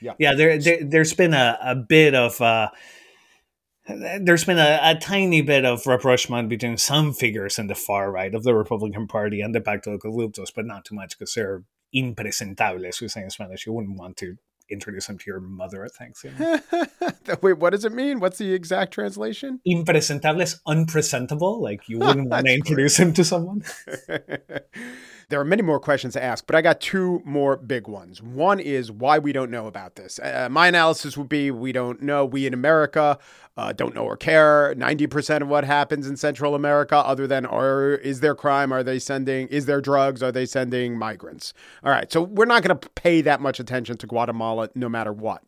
Yeah, 0.02 0.14
yeah. 0.20 0.36
There, 0.36 0.60
there 0.60 1.02
has 1.02 1.14
been 1.14 1.34
a, 1.34 1.58
a 1.62 1.76
bit 1.76 2.14
of 2.14 2.40
uh, 2.40 2.70
there's 3.88 4.44
been 4.44 4.60
a, 4.60 4.80
a, 4.84 4.96
tiny 4.96 5.42
bit 5.42 5.66
of 5.66 5.88
rapprochement 5.88 6.50
between 6.50 6.78
some 6.78 7.14
figures 7.14 7.58
in 7.58 7.68
the 7.68 7.76
far 7.76 8.12
right 8.12 8.34
of 8.36 8.44
the 8.44 8.54
Republican 8.54 9.08
Party 9.08 9.42
and 9.42 9.56
the 9.56 9.62
Pacto 9.62 9.94
de 9.94 9.98
Corruptos, 9.98 10.52
but 10.54 10.66
not 10.66 10.86
too 10.86 10.96
much 10.96 11.18
because 11.18 11.34
they're 11.34 11.64
impresentables, 11.94 13.02
we 13.02 13.08
say 13.08 13.24
in 13.24 13.30
Spanish. 13.30 13.66
You 13.66 13.74
wouldn't 13.74 13.98
want 13.98 14.18
to 14.18 14.38
introduce 14.70 15.08
him 15.08 15.18
to 15.18 15.24
your 15.28 15.40
mother 15.40 15.84
at 15.86 15.92
Thanksgiving. 15.92 16.60
Wait, 17.42 17.58
what 17.58 17.72
does 17.72 17.86
it 17.86 17.92
mean? 17.92 18.20
What's 18.20 18.38
the 18.38 18.54
exact 18.54 18.94
translation? 18.94 19.60
Impresentables, 19.66 20.62
unpresentable. 20.66 21.62
Like 21.62 21.88
you 21.90 22.00
wouldn't 22.00 22.30
want 22.30 22.46
to 22.46 22.54
introduce 22.54 22.98
him 22.98 23.14
to 23.14 23.24
someone. 23.24 23.64
There 25.30 25.42
are 25.42 25.46
many 25.46 25.62
more 25.62 25.78
questions 25.82 26.14
to 26.14 26.24
ask, 26.24 26.48
but 26.48 26.56
I 26.56 26.62
got 26.62 26.80
two 26.80 27.22
more 27.26 27.58
big 27.58 27.90
ones. 27.90 28.22
One 28.22 28.62
is 28.62 28.90
why 28.90 29.20
we 29.20 29.34
don't 29.34 29.52
know 29.52 29.68
about 29.68 29.96
this. 29.96 30.20
Uh, 30.20 30.48
my 30.50 30.70
analysis 30.70 31.18
would 31.18 31.28
be 31.28 31.52
we 31.52 31.74
don't 31.74 32.02
know. 32.02 32.24
We 32.24 32.48
in 32.48 32.54
America 32.54 33.20
uh, 33.58 33.74
don't 33.74 33.94
know 33.94 34.06
or 34.06 34.16
care. 34.16 34.74
90% 34.76 35.42
of 35.42 35.50
what 35.50 35.66
happens 35.66 36.08
in 36.08 36.16
Central 36.16 36.56
America, 36.56 36.96
other 36.96 37.28
than 37.28 37.46
are, 37.46 37.96
is 37.96 38.22
there 38.22 38.36
crime? 38.36 38.72
Are 38.72 38.84
they 38.84 39.00
sending, 39.00 39.50
is 39.50 39.66
there 39.66 39.82
drugs? 39.82 40.24
Are 40.24 40.32
they 40.32 40.46
sending 40.46 40.98
migrants? 40.98 41.54
All 41.84 41.92
right. 41.92 42.10
So 42.10 42.22
we're 42.22 42.46
not 42.46 42.64
going 42.64 42.80
to 42.80 42.90
pay 42.92 43.20
that 43.20 43.42
much 43.42 43.60
attention 43.60 43.98
to 43.98 44.08
Guatemala 44.08 44.70
no 44.76 44.88
matter 44.88 45.12
what. 45.12 45.44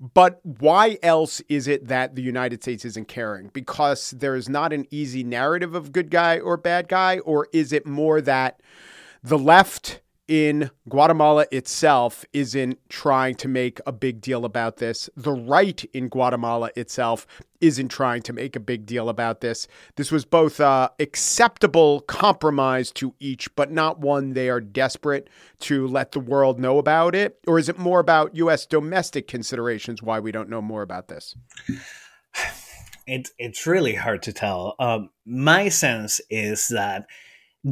But 0.00 0.40
why 0.42 0.96
else 1.02 1.42
is 1.50 1.68
it 1.68 1.88
that 1.88 2.14
the 2.14 2.22
United 2.22 2.62
States 2.62 2.86
isn't 2.86 3.08
caring? 3.08 3.48
Because 3.48 4.12
there 4.12 4.36
is 4.36 4.48
not 4.48 4.72
an 4.72 4.86
easy 4.90 5.22
narrative 5.22 5.74
of 5.74 5.92
good 5.92 6.10
guy 6.10 6.38
or 6.38 6.56
bad 6.56 6.88
guy? 6.88 7.18
Or 7.18 7.46
is 7.52 7.74
it 7.74 7.84
more 7.84 8.22
that 8.22 8.58
the 9.28 9.38
left 9.38 10.00
in 10.26 10.70
Guatemala 10.88 11.46
itself 11.52 12.24
isn't 12.32 12.78
trying 12.88 13.34
to 13.34 13.46
make 13.46 13.78
a 13.86 13.92
big 13.92 14.22
deal 14.22 14.46
about 14.46 14.78
this. 14.78 15.10
The 15.16 15.32
right 15.32 15.84
in 15.92 16.08
Guatemala 16.08 16.70
itself 16.76 17.26
isn't 17.60 17.88
trying 17.88 18.22
to 18.22 18.32
make 18.32 18.56
a 18.56 18.60
big 18.60 18.86
deal 18.86 19.10
about 19.10 19.42
this. 19.42 19.68
This 19.96 20.10
was 20.10 20.24
both 20.24 20.60
uh, 20.60 20.88
acceptable 20.98 22.00
compromise 22.02 22.90
to 22.92 23.14
each, 23.20 23.54
but 23.54 23.70
not 23.70 24.00
one 24.00 24.32
they 24.32 24.48
are 24.48 24.62
desperate 24.62 25.28
to 25.60 25.86
let 25.86 26.12
the 26.12 26.20
world 26.20 26.58
know 26.58 26.78
about 26.78 27.14
it. 27.14 27.38
Or 27.46 27.58
is 27.58 27.68
it 27.68 27.78
more 27.78 28.00
about 28.00 28.34
U.S. 28.36 28.64
domestic 28.64 29.28
considerations 29.28 30.02
why 30.02 30.20
we 30.20 30.32
don't 30.32 30.48
know 30.48 30.62
more 30.62 30.80
about 30.80 31.08
this? 31.08 31.34
It, 33.06 33.28
it's 33.38 33.66
really 33.66 33.94
hard 33.94 34.22
to 34.24 34.32
tell. 34.32 34.74
Um, 34.78 35.10
my 35.26 35.70
sense 35.70 36.20
is 36.30 36.68
that 36.68 37.06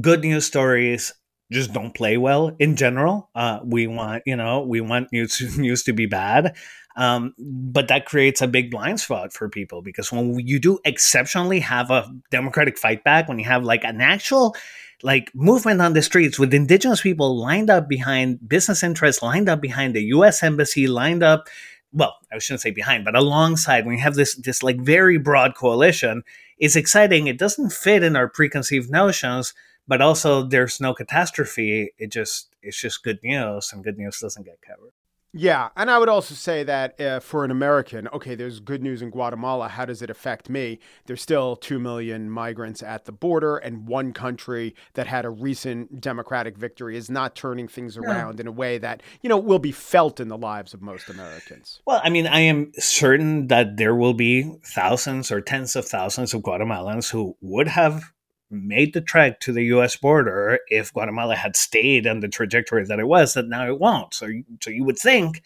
good 0.01 0.23
news 0.23 0.47
stories 0.47 1.12
just 1.52 1.72
don't 1.72 1.94
play 1.94 2.16
well 2.16 2.54
in 2.59 2.76
general. 2.76 3.30
Uh, 3.35 3.61
we 3.64 3.87
want, 3.87 4.22
you 4.26 4.37
know, 4.37 4.62
we 4.62 4.80
want 4.80 5.09
news 5.12 5.56
news 5.56 5.82
to 5.85 5.92
be 5.92 6.06
bad, 6.06 6.56
um, 6.96 7.35
but 7.38 7.88
that 7.88 8.06
creates 8.06 8.40
a 8.40 8.48
big 8.48 8.70
blind 8.70 9.00
spot 9.00 9.32
for 9.32 9.48
people 9.48 9.82
because 9.82 10.11
when 10.11 10.38
you 10.40 10.59
do 10.59 10.78
exceptionally 10.85 11.61
have 11.61 11.90
a 11.90 12.11
democratic 12.30 12.78
fight 12.78 13.04
back, 13.04 13.28
when 13.28 13.38
you 13.38 13.44
have 13.44 13.64
like 13.64 13.85
an 13.85 14.00
actual 14.00 14.56
like 15.02 15.30
movement 15.35 15.82
on 15.82 15.92
the 15.92 16.00
streets 16.02 16.38
with 16.38 16.54
indigenous 16.54 17.02
people 17.02 17.38
lined 17.38 17.68
up 17.68 17.88
behind 17.88 18.48
business 18.48 18.82
interests, 18.82 19.22
lined 19.22 19.48
up 19.48 19.61
behind 19.61 19.94
the 19.94 20.02
U.S. 20.04 20.42
embassy, 20.42 20.87
lined 20.87 21.22
up. 21.22 21.48
Well, 21.92 22.14
I 22.32 22.38
shouldn't 22.38 22.62
say 22.62 22.70
behind, 22.70 23.04
but 23.04 23.14
alongside. 23.14 23.85
When 23.85 23.94
you 23.94 24.02
have 24.02 24.14
this 24.14 24.35
this 24.37 24.62
like 24.62 24.80
very 24.80 25.18
broad 25.18 25.54
coalition, 25.54 26.22
it's 26.59 26.76
exciting. 26.76 27.26
It 27.26 27.38
doesn't 27.38 27.72
fit 27.72 28.02
in 28.02 28.16
our 28.16 28.28
preconceived 28.28 28.90
notions 28.90 29.54
but 29.88 30.01
also 30.01 30.42
there's 30.42 30.81
no 30.81 30.94
catastrophe. 30.94 31.92
It 31.99 32.12
just 32.12 32.55
it's 32.62 32.81
just 32.81 33.03
good 33.03 33.20
news, 33.22 33.72
and 33.72 33.85
good 33.85 33.99
news 33.99 34.20
doesn't 34.20 34.44
get 34.44 34.61
covered. 34.62 34.92
Yeah, 35.38 35.68
and 35.77 35.90
I 35.90 35.99
would 35.99 36.09
also 36.09 36.35
say 36.35 36.62
that 36.64 36.99
uh, 36.99 37.20
for 37.20 37.44
an 37.44 37.51
American, 37.51 38.09
okay, 38.09 38.35
there's 38.35 38.59
good 38.59 38.83
news 38.83 39.03
in 39.03 39.11
Guatemala. 39.11 39.68
How 39.68 39.85
does 39.85 40.01
it 40.01 40.09
affect 40.09 40.49
me? 40.49 40.79
There's 41.05 41.20
still 41.20 41.57
2 41.57 41.79
million 41.79 42.31
migrants 42.31 42.83
at 42.83 43.05
the 43.05 43.12
border, 43.12 43.59
and 43.59 43.87
one 43.87 44.14
country 44.14 44.75
that 44.94 45.07
had 45.07 45.27
a 45.27 45.31
recent 45.31 46.01
democratic 46.01 46.57
victory 46.57 46.96
is 46.96 47.11
not 47.11 47.37
turning 47.37 47.68
things 47.68 47.99
around 47.99 48.37
yeah. 48.37 48.42
in 48.42 48.46
a 48.46 48.53
way 48.53 48.79
that, 48.79 49.03
you 49.20 49.29
know, 49.29 49.37
will 49.37 49.59
be 49.59 49.72
felt 49.72 50.20
in 50.20 50.29
the 50.29 50.38
lives 50.38 50.72
of 50.72 50.81
most 50.81 51.11
Americans. 51.11 51.83
Well, 51.87 52.01
I 52.03 52.09
mean, 52.09 52.27
I 52.27 52.40
am 52.40 52.72
certain 52.79 53.49
that 53.49 53.77
there 53.77 53.94
will 53.94 54.14
be 54.14 54.51
thousands 54.64 55.31
or 55.31 55.42
tens 55.42 55.77
of 55.77 55.85
thousands 55.85 56.33
of 56.33 56.40
Guatemalans 56.40 57.11
who 57.11 57.37
would 57.42 57.68
have 57.68 58.11
made 58.50 58.94
the 58.94 59.00
trek 59.00 59.40
to 59.40 59.52
the 59.52 59.64
U.S. 59.64 59.96
border 59.96 60.61
if 60.68 60.92
Guatemala 60.92 61.37
had 61.37 61.56
stayed 61.56 62.06
on 62.06 62.20
the 62.20 62.28
trajectory 62.28 62.85
that 62.85 63.00
it 63.00 63.09
was, 63.09 63.35
that 63.35 63.48
now 63.48 63.66
it 63.66 63.78
won't. 63.78 64.14
So, 64.14 64.28
so 64.61 64.70
you 64.70 64.85
would 64.85 64.98
think 64.98 65.42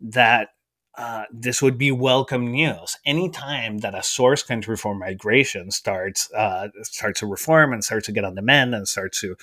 that 0.00 0.50
uh, 0.96 1.24
this 1.32 1.60
would 1.60 1.76
be 1.76 1.90
welcome 1.90 2.52
news. 2.52 2.96
Anytime 3.04 3.78
that 3.78 3.96
a 3.96 4.02
source 4.02 4.42
country 4.42 4.76
for 4.76 4.94
migration 4.94 5.70
starts 5.72 6.32
uh, 6.32 6.68
starts 6.82 7.20
to 7.20 7.26
reform 7.26 7.72
and 7.72 7.82
starts 7.82 8.06
to 8.06 8.12
get 8.12 8.24
on 8.24 8.36
the 8.36 8.42
mend 8.42 8.74
and 8.74 8.86
starts 8.86 9.20
to 9.20 9.36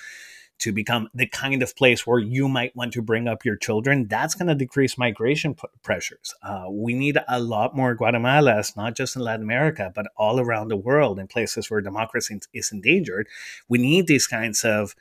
to 0.62 0.72
become 0.72 1.08
the 1.12 1.26
kind 1.26 1.62
of 1.62 1.74
place 1.76 2.06
where 2.06 2.18
you 2.18 2.48
might 2.48 2.74
want 2.76 2.92
to 2.92 3.02
bring 3.02 3.26
up 3.26 3.44
your 3.44 3.56
children, 3.56 4.06
that's 4.08 4.34
going 4.34 4.48
to 4.48 4.54
decrease 4.54 4.96
migration 4.96 5.54
p- 5.54 5.68
pressures. 5.82 6.34
Uh, 6.42 6.66
we 6.70 6.94
need 6.94 7.18
a 7.28 7.40
lot 7.40 7.76
more 7.76 7.96
Guatemalas, 7.96 8.76
not 8.76 8.96
just 8.96 9.16
in 9.16 9.22
Latin 9.22 9.42
America, 9.42 9.92
but 9.94 10.06
all 10.16 10.38
around 10.38 10.68
the 10.68 10.76
world 10.76 11.18
in 11.18 11.26
places 11.26 11.70
where 11.70 11.80
democracy 11.80 12.38
is 12.54 12.70
endangered. 12.72 13.28
We 13.68 13.78
need 13.78 14.06
these 14.06 14.26
kinds 14.26 14.64
of 14.64 14.94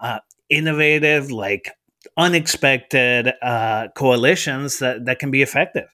uh, 0.00 0.20
innovative, 0.50 1.30
like 1.30 1.70
unexpected 2.16 3.32
uh, 3.42 3.88
coalitions 3.96 4.78
that, 4.80 5.06
that 5.06 5.18
can 5.18 5.30
be 5.30 5.42
effective 5.42 5.88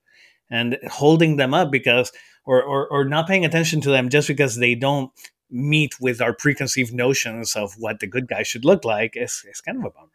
and 0.50 0.78
holding 0.90 1.36
them 1.36 1.54
up 1.54 1.70
because 1.70 2.12
or, 2.44 2.62
or, 2.62 2.88
or 2.88 3.04
not 3.04 3.28
paying 3.28 3.44
attention 3.44 3.80
to 3.82 3.90
them 3.90 4.08
just 4.08 4.28
because 4.28 4.56
they 4.56 4.74
don't 4.74 5.12
meet 5.52 6.00
with 6.00 6.20
our 6.20 6.32
preconceived 6.32 6.92
notions 6.92 7.54
of 7.54 7.74
what 7.78 8.00
the 8.00 8.06
good 8.06 8.26
guy 8.26 8.42
should 8.42 8.64
look 8.64 8.84
like 8.84 9.16
is, 9.16 9.44
is 9.48 9.60
kind 9.60 9.78
of 9.78 9.84
a 9.84 9.90
bummer. 9.90 10.08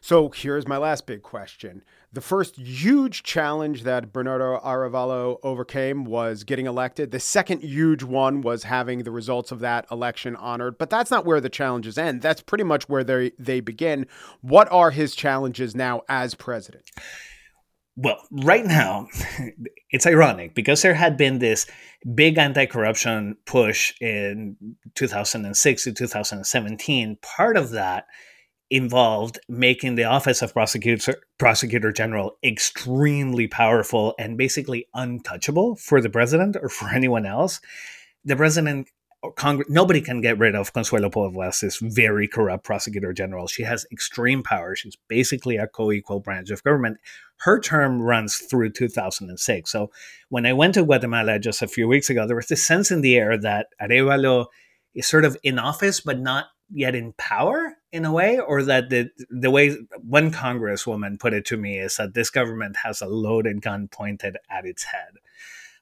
So 0.00 0.28
here's 0.28 0.68
my 0.68 0.76
last 0.76 1.06
big 1.06 1.22
question. 1.22 1.82
The 2.12 2.20
first 2.20 2.56
huge 2.56 3.22
challenge 3.22 3.82
that 3.82 4.12
Bernardo 4.12 4.58
Arevalo 4.60 5.38
overcame 5.42 6.04
was 6.04 6.44
getting 6.44 6.66
elected. 6.66 7.10
The 7.10 7.20
second 7.20 7.62
huge 7.62 8.02
one 8.02 8.40
was 8.40 8.64
having 8.64 9.02
the 9.02 9.10
results 9.10 9.50
of 9.50 9.60
that 9.60 9.86
election 9.90 10.36
honored. 10.36 10.78
But 10.78 10.90
that's 10.90 11.10
not 11.10 11.24
where 11.24 11.40
the 11.40 11.48
challenges 11.48 11.98
end. 11.98 12.22
That's 12.22 12.40
pretty 12.40 12.64
much 12.64 12.88
where 12.88 13.04
they, 13.04 13.32
they 13.38 13.60
begin. 13.60 14.06
What 14.42 14.70
are 14.70 14.92
his 14.92 15.16
challenges 15.16 15.74
now 15.74 16.02
as 16.08 16.34
president? 16.34 16.84
Well, 17.96 18.22
right 18.30 18.64
now, 18.64 19.08
it's 19.90 20.06
ironic 20.06 20.54
because 20.54 20.82
there 20.82 20.94
had 20.94 21.16
been 21.16 21.38
this 21.38 21.66
big 22.14 22.36
anti 22.36 22.66
corruption 22.66 23.36
push 23.46 23.94
in 24.00 24.56
2006 24.94 25.84
to 25.84 25.92
2017. 25.92 27.16
Part 27.22 27.56
of 27.56 27.70
that 27.70 28.06
involved 28.68 29.38
making 29.48 29.94
the 29.94 30.04
office 30.04 30.42
of 30.42 30.52
prosecutor, 30.52 31.16
prosecutor 31.38 31.92
general 31.92 32.36
extremely 32.44 33.46
powerful 33.46 34.14
and 34.18 34.36
basically 34.36 34.86
untouchable 34.92 35.76
for 35.76 36.00
the 36.00 36.10
president 36.10 36.56
or 36.60 36.68
for 36.68 36.88
anyone 36.94 37.24
else. 37.24 37.60
The 38.24 38.36
president 38.36 38.88
Oh, 39.26 39.32
Congress, 39.32 39.68
nobody 39.68 40.00
can 40.00 40.20
get 40.20 40.38
rid 40.38 40.54
of 40.54 40.72
Consuelo 40.72 41.10
Porras, 41.10 41.60
this 41.60 41.78
very 41.78 42.28
corrupt 42.28 42.62
prosecutor 42.64 43.12
general. 43.12 43.48
She 43.48 43.64
has 43.64 43.84
extreme 43.90 44.44
power. 44.44 44.76
She's 44.76 44.96
basically 45.08 45.56
a 45.56 45.66
co-equal 45.66 46.20
branch 46.20 46.50
of 46.50 46.62
government. 46.62 46.98
Her 47.38 47.58
term 47.58 48.00
runs 48.00 48.36
through 48.36 48.70
2006. 48.70 49.70
So 49.70 49.90
when 50.28 50.46
I 50.46 50.52
went 50.52 50.74
to 50.74 50.84
Guatemala 50.84 51.40
just 51.40 51.60
a 51.60 51.66
few 51.66 51.88
weeks 51.88 52.08
ago, 52.08 52.24
there 52.26 52.36
was 52.36 52.46
this 52.46 52.64
sense 52.64 52.92
in 52.92 53.00
the 53.00 53.16
air 53.16 53.36
that 53.36 53.66
Arevalo 53.80 54.46
is 54.94 55.08
sort 55.08 55.24
of 55.24 55.36
in 55.42 55.58
office, 55.58 56.00
but 56.00 56.20
not 56.20 56.46
yet 56.70 56.94
in 56.94 57.12
power 57.14 57.78
in 57.90 58.04
a 58.04 58.12
way, 58.12 58.38
or 58.38 58.62
that 58.62 58.90
the 58.90 59.10
the 59.28 59.50
way 59.50 59.76
one 60.02 60.30
congresswoman 60.30 61.18
put 61.18 61.34
it 61.34 61.44
to 61.46 61.56
me 61.56 61.78
is 61.78 61.96
that 61.96 62.14
this 62.14 62.30
government 62.30 62.76
has 62.84 63.00
a 63.00 63.06
loaded 63.06 63.60
gun 63.60 63.88
pointed 63.88 64.36
at 64.50 64.66
its 64.66 64.84
head 64.84 65.18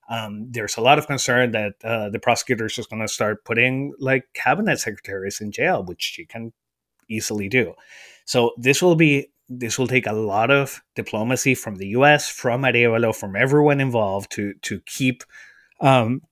um, 0.08 0.48
there's 0.50 0.76
a 0.76 0.80
lot 0.80 0.98
of 0.98 1.06
concern 1.06 1.52
that 1.52 1.74
uh, 1.82 2.10
the 2.10 2.18
prosecutor 2.18 2.66
is 2.66 2.86
going 2.86 3.02
to 3.02 3.08
start 3.08 3.44
putting 3.44 3.94
like 3.98 4.24
cabinet 4.34 4.78
secretaries 4.78 5.40
in 5.40 5.50
jail, 5.50 5.82
which 5.82 6.02
she 6.02 6.26
can 6.26 6.52
easily 7.08 7.48
do. 7.48 7.74
So 8.24 8.52
this 8.58 8.82
will 8.82 8.96
be 8.96 9.28
this 9.48 9.78
will 9.78 9.86
take 9.86 10.06
a 10.06 10.12
lot 10.12 10.50
of 10.50 10.82
diplomacy 10.94 11.54
from 11.54 11.76
the 11.76 11.88
U.S., 11.88 12.30
from 12.30 12.62
Arevalo, 12.62 13.14
from 13.14 13.36
everyone 13.36 13.80
involved 13.80 14.30
to 14.32 14.54
to 14.62 14.80
keep 14.86 15.22
um, 15.80 16.22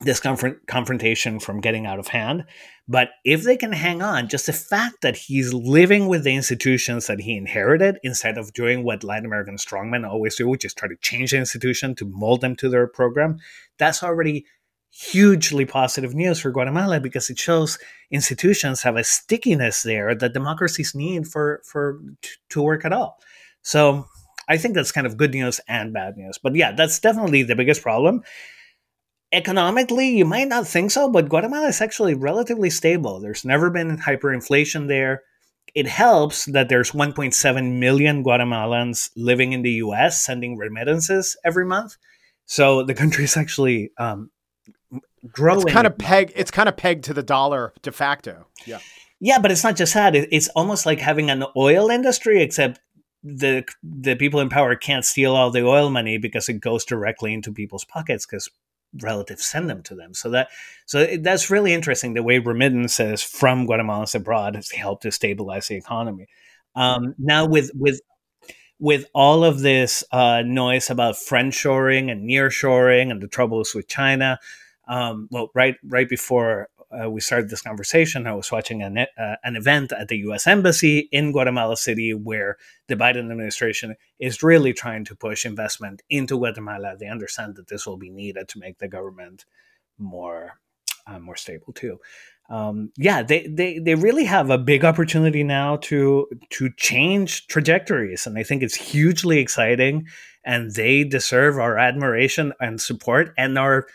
this 0.00 0.20
confront- 0.20 0.66
confrontation 0.66 1.40
from 1.40 1.60
getting 1.60 1.86
out 1.86 1.98
of 1.98 2.08
hand. 2.08 2.44
But 2.88 3.10
if 3.24 3.42
they 3.42 3.56
can 3.56 3.72
hang 3.72 4.00
on, 4.00 4.28
just 4.28 4.46
the 4.46 4.52
fact 4.52 5.02
that 5.02 5.16
he's 5.16 5.52
living 5.52 6.08
with 6.08 6.24
the 6.24 6.34
institutions 6.34 7.06
that 7.06 7.20
he 7.20 7.36
inherited 7.36 7.98
instead 8.02 8.38
of 8.38 8.54
doing 8.54 8.82
what 8.82 9.04
Latin 9.04 9.26
American 9.26 9.56
strongmen 9.56 10.08
always 10.08 10.36
do, 10.36 10.48
which 10.48 10.64
is 10.64 10.72
try 10.72 10.88
to 10.88 10.96
change 10.96 11.32
the 11.32 11.36
institution 11.36 11.94
to 11.96 12.06
mold 12.06 12.40
them 12.40 12.56
to 12.56 12.68
their 12.70 12.86
program, 12.86 13.38
that's 13.78 14.02
already 14.02 14.46
hugely 14.90 15.66
positive 15.66 16.14
news 16.14 16.40
for 16.40 16.50
Guatemala 16.50 16.98
because 16.98 17.28
it 17.28 17.38
shows 17.38 17.78
institutions 18.10 18.82
have 18.82 18.96
a 18.96 19.04
stickiness 19.04 19.82
there 19.82 20.14
that 20.14 20.32
democracies 20.32 20.94
need 20.94 21.28
for 21.28 21.60
for 21.64 22.00
to 22.48 22.62
work 22.62 22.86
at 22.86 22.92
all. 22.92 23.18
So 23.60 24.06
I 24.48 24.56
think 24.56 24.74
that's 24.74 24.92
kind 24.92 25.06
of 25.06 25.18
good 25.18 25.34
news 25.34 25.60
and 25.68 25.92
bad 25.92 26.16
news. 26.16 26.38
But 26.42 26.54
yeah, 26.54 26.72
that's 26.72 26.98
definitely 26.98 27.42
the 27.42 27.54
biggest 27.54 27.82
problem 27.82 28.22
economically, 29.32 30.08
you 30.08 30.24
might 30.24 30.48
not 30.48 30.66
think 30.66 30.90
so, 30.90 31.08
but 31.10 31.28
Guatemala 31.28 31.68
is 31.68 31.80
actually 31.80 32.14
relatively 32.14 32.70
stable. 32.70 33.20
There's 33.20 33.44
never 33.44 33.70
been 33.70 33.98
hyperinflation 33.98 34.88
there. 34.88 35.22
It 35.74 35.86
helps 35.86 36.46
that 36.46 36.68
there's 36.68 36.92
1.7 36.92 37.78
million 37.78 38.24
Guatemalans 38.24 39.10
living 39.16 39.52
in 39.52 39.62
the 39.62 39.72
US 39.72 40.24
sending 40.24 40.56
remittances 40.56 41.36
every 41.44 41.66
month. 41.66 41.96
So 42.46 42.82
the 42.82 42.94
country 42.94 43.24
is 43.24 43.36
actually 43.36 43.90
um, 43.98 44.30
growing. 45.30 45.62
It's 45.62 45.72
kind 45.72 45.86
of 45.86 45.98
peg. 45.98 46.32
It's 46.34 46.50
kind 46.50 46.68
of 46.68 46.76
pegged 46.76 47.04
to 47.04 47.14
the 47.14 47.22
dollar 47.22 47.74
de 47.82 47.92
facto. 47.92 48.46
Yeah. 48.66 48.78
Yeah, 49.20 49.40
but 49.40 49.50
it's 49.50 49.64
not 49.64 49.76
just 49.76 49.94
that. 49.94 50.14
It's 50.14 50.48
almost 50.48 50.86
like 50.86 51.00
having 51.00 51.28
an 51.28 51.44
oil 51.56 51.90
industry, 51.90 52.40
except 52.40 52.80
the 53.22 53.64
the 53.82 54.14
people 54.14 54.38
in 54.40 54.48
power 54.48 54.76
can't 54.76 55.04
steal 55.04 55.34
all 55.34 55.50
the 55.50 55.66
oil 55.66 55.90
money 55.90 56.18
because 56.18 56.48
it 56.48 56.60
goes 56.60 56.84
directly 56.84 57.34
into 57.34 57.52
people's 57.52 57.84
pockets 57.84 58.24
because 58.24 58.48
relatives 59.00 59.46
send 59.46 59.68
them 59.68 59.82
to 59.84 59.94
them. 59.94 60.14
So 60.14 60.30
that 60.30 60.48
so 60.86 61.06
that's 61.20 61.50
really 61.50 61.72
interesting. 61.72 62.14
The 62.14 62.22
way 62.22 62.38
remittances 62.38 63.22
from 63.22 63.66
Guatemala 63.66 64.06
abroad 64.14 64.56
has 64.56 64.70
helped 64.70 65.02
to 65.02 65.10
stabilize 65.10 65.68
the 65.68 65.76
economy. 65.76 66.26
Um, 66.74 67.14
now 67.18 67.46
with 67.46 67.70
with 67.74 68.00
with 68.78 69.06
all 69.12 69.44
of 69.44 69.60
this 69.60 70.04
uh, 70.12 70.42
noise 70.46 70.88
about 70.88 71.16
friendshoring 71.16 72.10
and 72.10 72.28
nearshoring 72.28 73.10
and 73.10 73.20
the 73.20 73.28
troubles 73.28 73.74
with 73.74 73.88
China, 73.88 74.38
um, 74.86 75.28
well, 75.30 75.50
right 75.54 75.76
right 75.84 76.08
before 76.08 76.68
uh, 76.90 77.10
we 77.10 77.20
started 77.20 77.50
this 77.50 77.62
conversation, 77.62 78.26
I 78.26 78.34
was 78.34 78.50
watching 78.50 78.82
an, 78.82 78.98
uh, 78.98 79.36
an 79.44 79.56
event 79.56 79.92
at 79.92 80.08
the 80.08 80.18
U.S. 80.18 80.46
Embassy 80.46 81.08
in 81.12 81.32
Guatemala 81.32 81.76
City 81.76 82.14
where 82.14 82.56
the 82.86 82.96
Biden 82.96 83.30
administration 83.30 83.94
is 84.18 84.42
really 84.42 84.72
trying 84.72 85.04
to 85.04 85.14
push 85.14 85.44
investment 85.44 86.02
into 86.08 86.38
Guatemala. 86.38 86.96
They 86.98 87.08
understand 87.08 87.56
that 87.56 87.68
this 87.68 87.86
will 87.86 87.98
be 87.98 88.10
needed 88.10 88.48
to 88.48 88.58
make 88.58 88.78
the 88.78 88.88
government 88.88 89.44
more 89.98 90.60
uh, 91.06 91.18
more 91.18 91.36
stable 91.36 91.72
too. 91.72 91.98
Um, 92.50 92.92
yeah, 92.96 93.22
they, 93.22 93.46
they 93.46 93.78
they 93.78 93.94
really 93.94 94.24
have 94.24 94.48
a 94.48 94.58
big 94.58 94.84
opportunity 94.84 95.44
now 95.44 95.76
to 95.76 96.28
to 96.50 96.70
change 96.76 97.46
trajectories, 97.48 98.26
and 98.26 98.38
I 98.38 98.42
think 98.42 98.62
it's 98.62 98.74
hugely 98.74 99.38
exciting. 99.38 100.06
And 100.44 100.72
they 100.72 101.04
deserve 101.04 101.58
our 101.58 101.76
admiration 101.76 102.54
and 102.58 102.80
support 102.80 103.34
and 103.36 103.58
our 103.58 103.86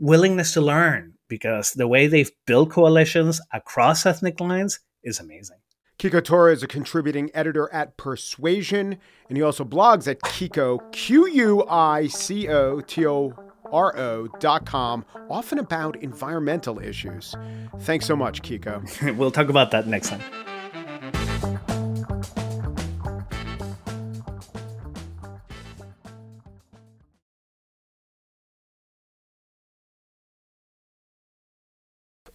willingness 0.00 0.54
to 0.54 0.60
learn 0.60 1.13
because 1.28 1.72
the 1.72 1.88
way 1.88 2.06
they've 2.06 2.30
built 2.46 2.70
coalitions 2.70 3.40
across 3.52 4.06
ethnic 4.06 4.40
lines 4.40 4.80
is 5.02 5.20
amazing. 5.20 5.58
Quico 5.98 6.20
Toro 6.20 6.52
is 6.52 6.62
a 6.62 6.66
contributing 6.66 7.30
editor 7.34 7.72
at 7.72 7.96
Persuasion, 7.96 8.98
and 9.28 9.36
he 9.38 9.42
also 9.42 9.64
blogs 9.64 10.08
at 10.08 10.20
Quico, 10.20 10.80
Q 10.92 11.28
U 11.28 11.64
I 11.68 12.08
C 12.08 12.48
O 12.48 12.80
T 12.80 13.06
O 13.06 13.32
R 13.72 13.96
O 13.96 14.26
dot 14.40 14.66
com, 14.66 15.04
often 15.30 15.58
about 15.58 15.96
environmental 15.96 16.80
issues. 16.80 17.34
Thanks 17.80 18.06
so 18.06 18.16
much, 18.16 18.42
Quico. 18.42 18.82
we'll 19.16 19.30
talk 19.30 19.48
about 19.48 19.70
that 19.70 19.86
next 19.86 20.08
time. 20.10 20.53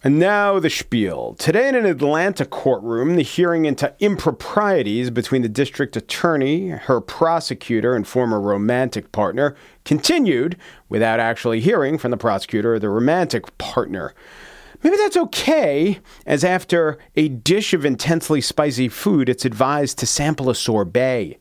And 0.02 0.18
now 0.18 0.58
the 0.58 0.70
spiel. 0.70 1.34
Today 1.38 1.68
in 1.68 1.74
an 1.74 1.84
Atlanta 1.84 2.46
courtroom, 2.46 3.16
the 3.16 3.22
hearing 3.22 3.66
into 3.66 3.94
improprieties 3.98 5.10
between 5.10 5.42
the 5.42 5.48
district 5.48 5.94
attorney, 5.94 6.70
her 6.70 7.02
prosecutor, 7.02 7.94
and 7.94 8.08
former 8.08 8.40
romantic 8.40 9.12
partner 9.12 9.54
continued 9.84 10.56
without 10.88 11.20
actually 11.20 11.60
hearing 11.60 11.98
from 11.98 12.12
the 12.12 12.16
prosecutor 12.16 12.76
or 12.76 12.78
the 12.78 12.88
romantic 12.88 13.58
partner. 13.58 14.14
Maybe 14.82 14.96
that's 14.96 15.18
okay, 15.18 16.00
as 16.24 16.44
after 16.44 16.96
a 17.14 17.28
dish 17.28 17.74
of 17.74 17.84
intensely 17.84 18.40
spicy 18.40 18.88
food, 18.88 19.28
it's 19.28 19.44
advised 19.44 19.98
to 19.98 20.06
sample 20.06 20.48
a 20.48 20.54
sorbet. 20.54 21.38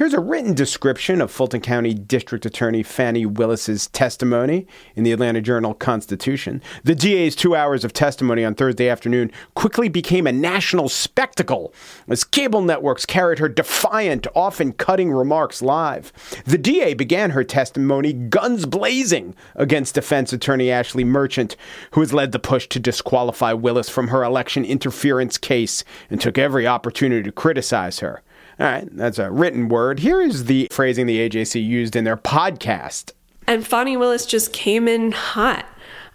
Here's 0.00 0.14
a 0.14 0.18
written 0.18 0.54
description 0.54 1.20
of 1.20 1.30
Fulton 1.30 1.60
County 1.60 1.92
District 1.92 2.46
Attorney 2.46 2.82
Fani 2.82 3.26
Willis's 3.26 3.88
testimony 3.88 4.66
in 4.96 5.04
the 5.04 5.12
Atlanta 5.12 5.42
Journal 5.42 5.74
Constitution. 5.74 6.62
The 6.84 6.94
DA's 6.94 7.36
two 7.36 7.54
hours 7.54 7.84
of 7.84 7.92
testimony 7.92 8.42
on 8.42 8.54
Thursday 8.54 8.88
afternoon 8.88 9.30
quickly 9.54 9.90
became 9.90 10.26
a 10.26 10.32
national 10.32 10.88
spectacle 10.88 11.74
as 12.08 12.24
cable 12.24 12.62
networks 12.62 13.04
carried 13.04 13.40
her 13.40 13.48
defiant, 13.50 14.26
often 14.34 14.72
cutting 14.72 15.12
remarks 15.12 15.60
live. 15.60 16.14
The 16.46 16.56
DA 16.56 16.94
began 16.94 17.32
her 17.32 17.44
testimony 17.44 18.14
guns 18.14 18.64
blazing 18.64 19.34
against 19.54 19.96
defense 19.96 20.32
attorney 20.32 20.70
Ashley 20.70 21.04
Merchant, 21.04 21.56
who 21.90 22.00
has 22.00 22.14
led 22.14 22.32
the 22.32 22.38
push 22.38 22.66
to 22.68 22.80
disqualify 22.80 23.52
Willis 23.52 23.90
from 23.90 24.08
her 24.08 24.24
election 24.24 24.64
interference 24.64 25.36
case 25.36 25.84
and 26.08 26.18
took 26.18 26.38
every 26.38 26.66
opportunity 26.66 27.22
to 27.24 27.32
criticize 27.32 27.98
her. 27.98 28.22
All 28.60 28.66
right, 28.66 28.86
that's 28.94 29.18
a 29.18 29.30
written 29.30 29.70
word. 29.70 30.00
Here 30.00 30.20
is 30.20 30.44
the 30.44 30.68
phrasing 30.70 31.06
the 31.06 31.26
AJC 31.26 31.64
used 31.64 31.96
in 31.96 32.04
their 32.04 32.18
podcast. 32.18 33.12
And 33.46 33.66
Fani 33.66 33.96
Willis 33.96 34.26
just 34.26 34.52
came 34.52 34.86
in 34.86 35.12
hot. 35.12 35.64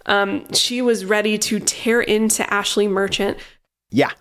Um, 0.06 0.52
she 0.52 0.80
was 0.80 1.04
ready 1.04 1.38
to 1.38 1.58
tear 1.58 2.00
into 2.00 2.48
Ashley 2.54 2.86
Merchant. 2.86 3.36
Yeah. 3.90 4.12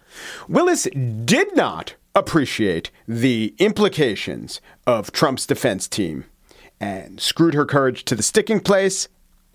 Willis 0.48 0.88
did 1.26 1.56
not 1.56 1.94
appreciate 2.16 2.90
the 3.08 3.54
implications 3.60 4.60
of 4.88 5.12
Trump's 5.12 5.46
defense 5.46 5.88
team 5.88 6.26
and 6.80 7.22
screwed 7.22 7.54
her 7.54 7.66
courage 7.66 8.06
to 8.06 8.16
the 8.16 8.24
sticking 8.24 8.60
place 8.60 9.08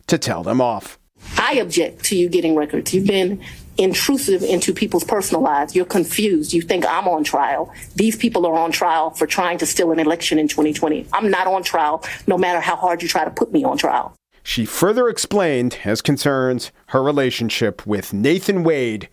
to 0.06 0.16
tell 0.16 0.44
them 0.44 0.61
off. 0.61 0.96
I 1.37 1.54
object 1.54 2.04
to 2.04 2.16
you 2.16 2.28
getting 2.28 2.54
records. 2.54 2.94
You've 2.94 3.09
been 3.09 3.42
intrusive 3.81 4.43
into 4.43 4.73
people's 4.73 5.05
personal 5.05 5.43
lives. 5.43 5.75
You're 5.75 5.87
confused. 5.87 6.53
You 6.53 6.62
think 6.62 6.85
I'm 6.87 7.09
on 7.09 7.25
trial. 7.25 7.73
These 7.97 8.16
people 8.16 8.47
are 8.47 8.55
on 8.55 8.71
trial 8.71 9.11
for 9.11 9.27
trying 9.27 9.59
to 9.59 9.66
steal 9.66 9.90
an 9.90 9.99
election 9.99 10.38
in 10.38 10.49
2020. 10.49 11.07
I'm 11.12 11.31
not 11.31 11.47
on 11.47 11.62
trial, 11.62 12.05
no 12.27 12.37
matter 12.37 12.61
how 12.61 12.77
hard 12.77 13.03
you 13.03 13.09
try 13.09 13.25
to 13.25 13.31
put 13.31 13.53
me 13.53 13.64
on 13.64 13.79
trial. 13.79 14.14
She 14.43 14.64
further 14.64 15.09
explained, 15.09 15.79
as 15.85 16.01
concerns 16.03 16.73
her 16.87 17.03
relationship 17.03 17.87
with 17.87 18.12
Nathan 18.12 18.64
Wade, 18.64 19.09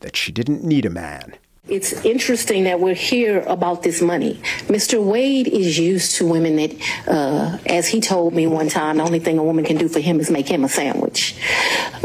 that 0.00 0.16
she 0.16 0.32
didn't 0.32 0.64
need 0.64 0.84
a 0.84 0.90
man. 0.90 1.36
It's 1.66 1.94
interesting 2.04 2.64
that 2.64 2.78
we're 2.78 2.92
here 2.92 3.40
about 3.40 3.82
this 3.82 4.02
money. 4.02 4.34
Mr. 4.66 5.02
Wade 5.02 5.48
is 5.48 5.78
used 5.78 6.16
to 6.16 6.26
women 6.26 6.56
that, 6.56 7.08
uh, 7.08 7.56
as 7.64 7.88
he 7.88 8.02
told 8.02 8.34
me 8.34 8.46
one 8.46 8.68
time, 8.68 8.98
the 8.98 9.02
only 9.02 9.18
thing 9.18 9.38
a 9.38 9.42
woman 9.42 9.64
can 9.64 9.78
do 9.78 9.88
for 9.88 9.98
him 9.98 10.20
is 10.20 10.30
make 10.30 10.46
him 10.46 10.64
a 10.64 10.68
sandwich. 10.68 11.34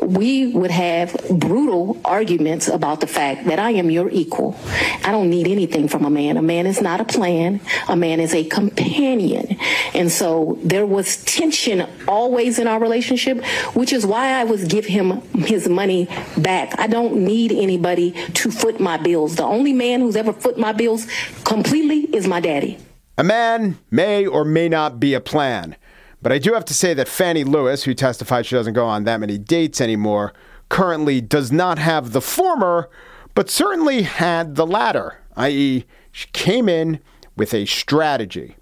We 0.01 0.47
would 0.47 0.71
have 0.71 1.13
brutal 1.29 1.99
arguments 2.05 2.69
about 2.69 3.01
the 3.01 3.07
fact 3.07 3.47
that 3.47 3.59
I 3.59 3.71
am 3.71 3.91
your 3.91 4.09
equal. 4.09 4.57
I 5.03 5.11
don't 5.11 5.29
need 5.29 5.45
anything 5.45 5.89
from 5.89 6.05
a 6.05 6.09
man. 6.09 6.37
A 6.37 6.41
man 6.41 6.65
is 6.65 6.81
not 6.81 7.01
a 7.01 7.05
plan. 7.05 7.59
A 7.89 7.97
man 7.97 8.21
is 8.21 8.33
a 8.33 8.45
companion. 8.45 9.57
And 9.93 10.09
so 10.09 10.57
there 10.63 10.85
was 10.85 11.17
tension 11.25 11.85
always 12.07 12.59
in 12.59 12.67
our 12.67 12.79
relationship, 12.79 13.43
which 13.73 13.91
is 13.91 14.05
why 14.05 14.39
I 14.39 14.45
would 14.45 14.69
give 14.69 14.85
him 14.85 15.19
his 15.33 15.67
money 15.67 16.07
back. 16.37 16.79
I 16.79 16.87
don't 16.87 17.25
need 17.25 17.51
anybody 17.51 18.11
to 18.35 18.51
foot 18.51 18.79
my 18.79 18.95
bills. 18.95 19.35
The 19.35 19.48
only 19.49 19.73
man 19.73 20.01
who's 20.01 20.15
ever 20.15 20.33
foot 20.33 20.57
my 20.57 20.71
bills 20.71 21.07
completely 21.43 22.01
is 22.15 22.27
my 22.27 22.39
daddy. 22.39 22.77
A 23.17 23.23
man 23.23 23.77
may 23.91 24.25
or 24.25 24.45
may 24.45 24.69
not 24.69 24.99
be 24.99 25.13
a 25.13 25.19
plan. 25.19 25.75
But 26.21 26.31
I 26.31 26.37
do 26.37 26.53
have 26.53 26.65
to 26.65 26.73
say 26.73 26.93
that 26.93 27.07
Fani 27.07 27.43
Lewis, 27.43 27.83
who 27.83 27.93
testified 27.93 28.45
she 28.45 28.55
doesn't 28.55 28.73
go 28.73 28.85
on 28.85 29.05
that 29.05 29.19
many 29.19 29.37
dates 29.37 29.79
anymore, 29.79 30.33
currently 30.67 31.21
does 31.21 31.51
not 31.51 31.79
have 31.79 32.11
the 32.11 32.21
former, 32.21 32.89
but 33.35 33.49
certainly 33.49 34.03
had 34.03 34.55
the 34.55 34.67
latter, 34.67 35.17
i.e., 35.35 35.85
she 36.11 36.27
came 36.33 36.67
in 36.67 36.99
with 37.35 37.53
a 37.53 37.65
strategy. 37.65 38.55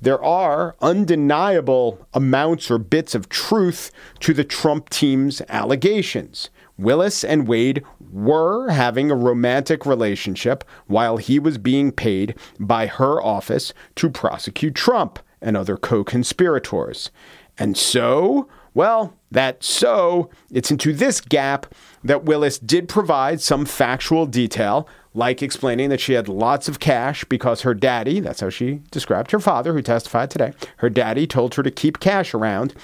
There 0.00 0.22
are 0.22 0.76
undeniable 0.80 2.06
amounts 2.14 2.70
or 2.70 2.78
bits 2.78 3.14
of 3.14 3.28
truth 3.28 3.90
to 4.20 4.32
the 4.32 4.44
Trump 4.44 4.88
team's 4.88 5.42
allegations. 5.48 6.48
Willis 6.78 7.22
and 7.22 7.46
Wade 7.46 7.82
were 8.12 8.70
having 8.70 9.10
a 9.10 9.16
romantic 9.16 9.86
relationship 9.86 10.64
while 10.86 11.16
he 11.16 11.38
was 11.38 11.58
being 11.58 11.92
paid 11.92 12.34
by 12.58 12.86
her 12.86 13.22
office 13.22 13.72
to 13.96 14.10
prosecute 14.10 14.74
Trump 14.74 15.18
and 15.40 15.56
other 15.56 15.76
co 15.76 16.04
conspirators. 16.04 17.10
And 17.58 17.76
so, 17.76 18.48
well, 18.74 19.14
that 19.30 19.62
so, 19.62 20.30
it's 20.50 20.70
into 20.70 20.92
this 20.92 21.20
gap 21.20 21.72
that 22.02 22.24
Willis 22.24 22.58
did 22.58 22.88
provide 22.88 23.40
some 23.40 23.64
factual 23.64 24.26
detail, 24.26 24.88
like 25.14 25.42
explaining 25.42 25.90
that 25.90 26.00
she 26.00 26.14
had 26.14 26.28
lots 26.28 26.68
of 26.68 26.80
cash 26.80 27.24
because 27.24 27.62
her 27.62 27.74
daddy, 27.74 28.20
that's 28.20 28.40
how 28.40 28.50
she 28.50 28.82
described 28.90 29.30
her 29.30 29.40
father 29.40 29.72
who 29.72 29.82
testified 29.82 30.30
today, 30.30 30.52
her 30.78 30.90
daddy 30.90 31.26
told 31.26 31.54
her 31.54 31.62
to 31.62 31.70
keep 31.70 32.00
cash 32.00 32.32
around. 32.32 32.74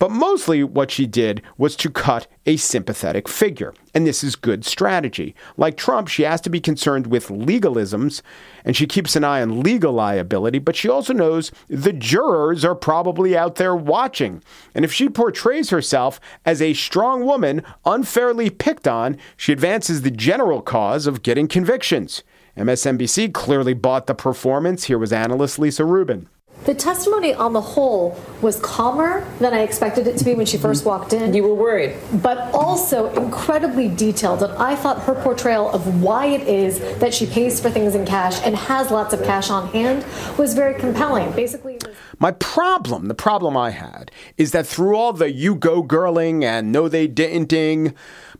But 0.00 0.10
mostly 0.10 0.64
what 0.64 0.90
she 0.90 1.06
did 1.06 1.42
was 1.58 1.76
to 1.76 1.90
cut 1.90 2.26
a 2.46 2.56
sympathetic 2.56 3.28
figure. 3.28 3.74
And 3.94 4.06
this 4.06 4.24
is 4.24 4.34
good 4.34 4.64
strategy. 4.64 5.34
Like 5.58 5.76
Trump, 5.76 6.08
she 6.08 6.22
has 6.22 6.40
to 6.40 6.50
be 6.50 6.58
concerned 6.58 7.08
with 7.08 7.28
legalisms 7.28 8.22
and 8.64 8.74
she 8.74 8.86
keeps 8.86 9.14
an 9.14 9.24
eye 9.24 9.42
on 9.42 9.60
legal 9.60 9.92
liability, 9.92 10.58
but 10.58 10.74
she 10.74 10.88
also 10.88 11.12
knows 11.12 11.52
the 11.68 11.92
jurors 11.92 12.64
are 12.64 12.74
probably 12.74 13.36
out 13.36 13.56
there 13.56 13.76
watching. 13.76 14.42
And 14.74 14.86
if 14.86 14.92
she 14.92 15.10
portrays 15.10 15.68
herself 15.68 16.18
as 16.46 16.62
a 16.62 16.72
strong 16.72 17.26
woman 17.26 17.62
unfairly 17.84 18.48
picked 18.48 18.88
on, 18.88 19.18
she 19.36 19.52
advances 19.52 20.00
the 20.00 20.10
general 20.10 20.62
cause 20.62 21.06
of 21.06 21.22
getting 21.22 21.46
convictions. 21.46 22.22
MSNBC 22.56 23.34
clearly 23.34 23.74
bought 23.74 24.06
the 24.06 24.14
performance. 24.14 24.84
Here 24.84 24.98
was 24.98 25.12
analyst 25.12 25.58
Lisa 25.58 25.84
Rubin. 25.84 26.26
The 26.64 26.74
testimony 26.74 27.32
on 27.32 27.52
the 27.54 27.60
whole 27.60 28.18
was 28.42 28.60
calmer 28.60 29.26
than 29.38 29.54
I 29.54 29.60
expected 29.60 30.06
it 30.06 30.18
to 30.18 30.24
be 30.24 30.34
when 30.34 30.44
she 30.46 30.58
first 30.58 30.84
walked 30.84 31.12
in. 31.12 31.32
You 31.32 31.42
were 31.44 31.54
worried. 31.54 31.96
But 32.22 32.52
also 32.54 33.10
incredibly 33.14 33.88
detailed. 33.88 34.42
And 34.42 34.52
I 34.54 34.76
thought 34.76 35.00
her 35.04 35.14
portrayal 35.14 35.70
of 35.70 36.02
why 36.02 36.26
it 36.26 36.46
is 36.46 36.78
that 36.98 37.14
she 37.14 37.26
pays 37.26 37.60
for 37.60 37.70
things 37.70 37.94
in 37.94 38.04
cash 38.04 38.40
and 38.44 38.54
has 38.54 38.90
lots 38.90 39.14
of 39.14 39.22
cash 39.22 39.48
on 39.50 39.68
hand 39.68 40.04
was 40.38 40.54
very 40.54 40.78
compelling. 40.78 41.32
Basically, 41.32 41.74
was- 41.74 41.96
my 42.20 42.32
problem, 42.32 43.06
the 43.06 43.14
problem 43.14 43.56
I 43.56 43.70
had, 43.70 44.10
is 44.36 44.52
that 44.52 44.66
through 44.66 44.94
all 44.94 45.14
the 45.14 45.32
you 45.32 45.54
go 45.54 45.82
girling 45.82 46.44
and 46.44 46.70
no 46.70 46.86
they 46.86 47.06
didn't 47.06 47.50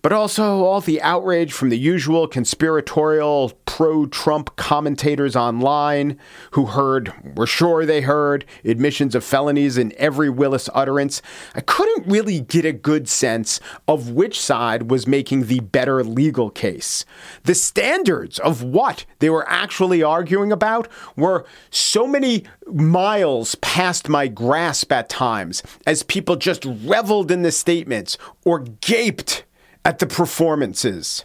but 0.03 0.13
also 0.13 0.63
all 0.63 0.81
the 0.81 1.01
outrage 1.01 1.53
from 1.53 1.71
the 1.71 1.79
usual 1.79 2.29
conspiratorial 2.29 3.53
pro 3.65 4.07
Trump 4.07 4.55
commentators 4.57 5.35
online 5.35 6.19
who 6.51 6.67
heard, 6.67 7.13
were 7.37 7.47
sure 7.47 7.87
they 7.87 8.03
heard, 8.03 8.45
admissions 8.65 9.15
of 9.15 9.25
felonies 9.25 9.79
in 9.79 9.95
every 9.97 10.29
Willis 10.29 10.69
utterance. 10.75 11.23
I 11.55 11.61
couldn't 11.61 12.07
really 12.07 12.41
get 12.41 12.65
a 12.65 12.73
good 12.73 13.09
sense 13.09 13.61
of 13.89 14.11
which 14.11 14.41
side 14.41 14.91
was 14.91 15.07
making 15.07 15.47
the 15.47 15.61
better 15.61 16.05
legal 16.05 16.51
case. 16.51 17.05
The 17.45 17.55
standards 17.55 18.39
of 18.39 18.63
what 18.63 19.07
they 19.21 19.31
were 19.31 19.49
actually 19.49 20.03
arguing 20.03 20.53
about 20.53 20.89
were 21.17 21.47
so 21.71 22.07
many 22.07 22.45
miles 22.67 23.55
past 23.57 23.70
my 24.09 24.27
grasp 24.27 24.91
at 24.91 25.09
times 25.09 25.63
as 25.87 26.03
people 26.03 26.35
just 26.35 26.67
reveled 26.85 27.31
in 27.31 27.43
the 27.43 27.53
statements 27.53 28.19
or 28.45 28.59
gaped 28.81 29.45
at 29.85 30.01
the 30.01 30.07
performances. 30.07 31.25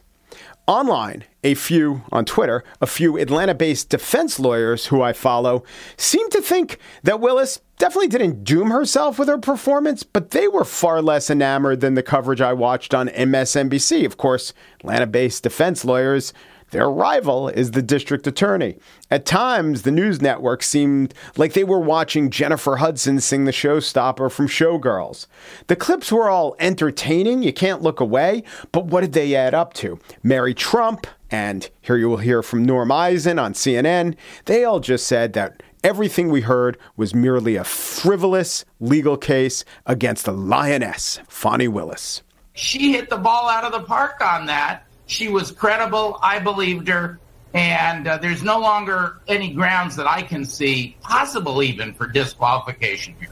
Online, 0.67 1.23
a 1.43 1.55
few 1.55 2.03
on 2.11 2.23
Twitter, 2.23 2.63
a 2.81 2.87
few 2.87 3.17
Atlanta 3.17 3.55
based 3.55 3.89
defense 3.89 4.39
lawyers 4.39 4.87
who 4.87 5.01
I 5.01 5.11
follow 5.11 5.63
seem 5.97 6.29
to 6.29 6.41
think 6.41 6.77
that 7.03 7.19
Willis 7.19 7.61
definitely 7.79 8.09
didn't 8.09 8.43
doom 8.43 8.69
herself 8.69 9.17
with 9.17 9.27
her 9.27 9.37
performance, 9.39 10.03
but 10.03 10.31
they 10.31 10.47
were 10.47 10.65
far 10.65 11.01
less 11.01 11.29
enamored 11.29 11.81
than 11.81 11.95
the 11.95 12.03
coverage 12.03 12.41
I 12.41 12.53
watched 12.53 12.93
on 12.93 13.09
MSNBC. 13.09 14.05
Of 14.05 14.17
course, 14.17 14.53
Atlanta 14.79 15.07
based 15.07 15.43
defense 15.43 15.83
lawyers 15.83 16.31
their 16.75 16.89
rival 16.89 17.47
is 17.47 17.71
the 17.71 17.81
district 17.81 18.27
attorney. 18.27 18.77
At 19.09 19.25
times, 19.25 19.83
the 19.83 19.91
news 19.91 20.21
network 20.21 20.61
seemed 20.61 21.13
like 21.37 21.53
they 21.53 21.63
were 21.63 21.79
watching 21.79 22.29
Jennifer 22.29 22.75
Hudson 22.75 23.21
sing 23.21 23.45
the 23.45 23.53
showstopper 23.53 24.29
from 24.29 24.49
Showgirls. 24.49 25.25
The 25.67 25.77
clips 25.77 26.11
were 26.11 26.29
all 26.29 26.53
entertaining, 26.59 27.43
you 27.43 27.53
can't 27.53 27.81
look 27.81 28.01
away, 28.01 28.43
but 28.73 28.87
what 28.87 28.99
did 28.99 29.13
they 29.13 29.35
add 29.35 29.53
up 29.53 29.73
to? 29.75 29.97
Mary 30.21 30.53
Trump, 30.53 31.07
and 31.31 31.69
here 31.79 31.95
you 31.95 32.09
will 32.09 32.17
hear 32.17 32.43
from 32.43 32.65
Norm 32.65 32.91
Eisen 32.91 33.39
on 33.39 33.53
CNN, 33.53 34.17
they 34.43 34.65
all 34.65 34.81
just 34.81 35.07
said 35.07 35.31
that 35.31 35.63
everything 35.81 36.27
we 36.27 36.41
heard 36.41 36.77
was 36.97 37.15
merely 37.15 37.55
a 37.55 37.63
frivolous 37.63 38.65
legal 38.81 39.15
case 39.15 39.63
against 39.85 40.25
the 40.25 40.33
lioness, 40.33 41.21
Fani 41.29 41.69
Willis. 41.69 42.21
She 42.51 42.91
hit 42.91 43.09
the 43.09 43.17
ball 43.17 43.47
out 43.47 43.63
of 43.63 43.71
the 43.71 43.87
park 43.87 44.19
on 44.19 44.45
that 44.47 44.84
she 45.05 45.27
was 45.27 45.51
credible. 45.51 46.19
I 46.21 46.39
believed 46.39 46.87
her. 46.87 47.19
And 47.53 48.07
uh, 48.07 48.17
there's 48.17 48.43
no 48.43 48.59
longer 48.59 49.21
any 49.27 49.53
grounds 49.53 49.95
that 49.95 50.07
I 50.07 50.21
can 50.21 50.43
see, 50.43 50.97
possible 51.01 51.63
even 51.63 51.93
for 51.93 52.05
disqualification 52.05 53.15
here. 53.17 53.29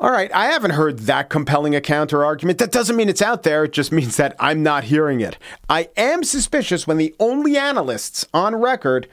All 0.00 0.10
right, 0.12 0.32
I 0.32 0.46
haven't 0.46 0.70
heard 0.70 1.00
that 1.00 1.28
compelling 1.28 1.74
a 1.74 1.80
counter 1.80 2.24
argument. 2.24 2.58
That 2.58 2.72
doesn't 2.72 2.96
mean 2.96 3.10
it's 3.10 3.20
out 3.20 3.42
there, 3.42 3.64
it 3.64 3.72
just 3.72 3.92
means 3.92 4.16
that 4.16 4.34
I'm 4.38 4.62
not 4.62 4.84
hearing 4.84 5.20
it. 5.20 5.36
I 5.68 5.90
am 5.96 6.24
suspicious 6.24 6.86
when 6.86 6.96
the 6.96 7.14
only 7.20 7.58
analysts 7.58 8.24
on 8.32 8.56
record 8.56 9.08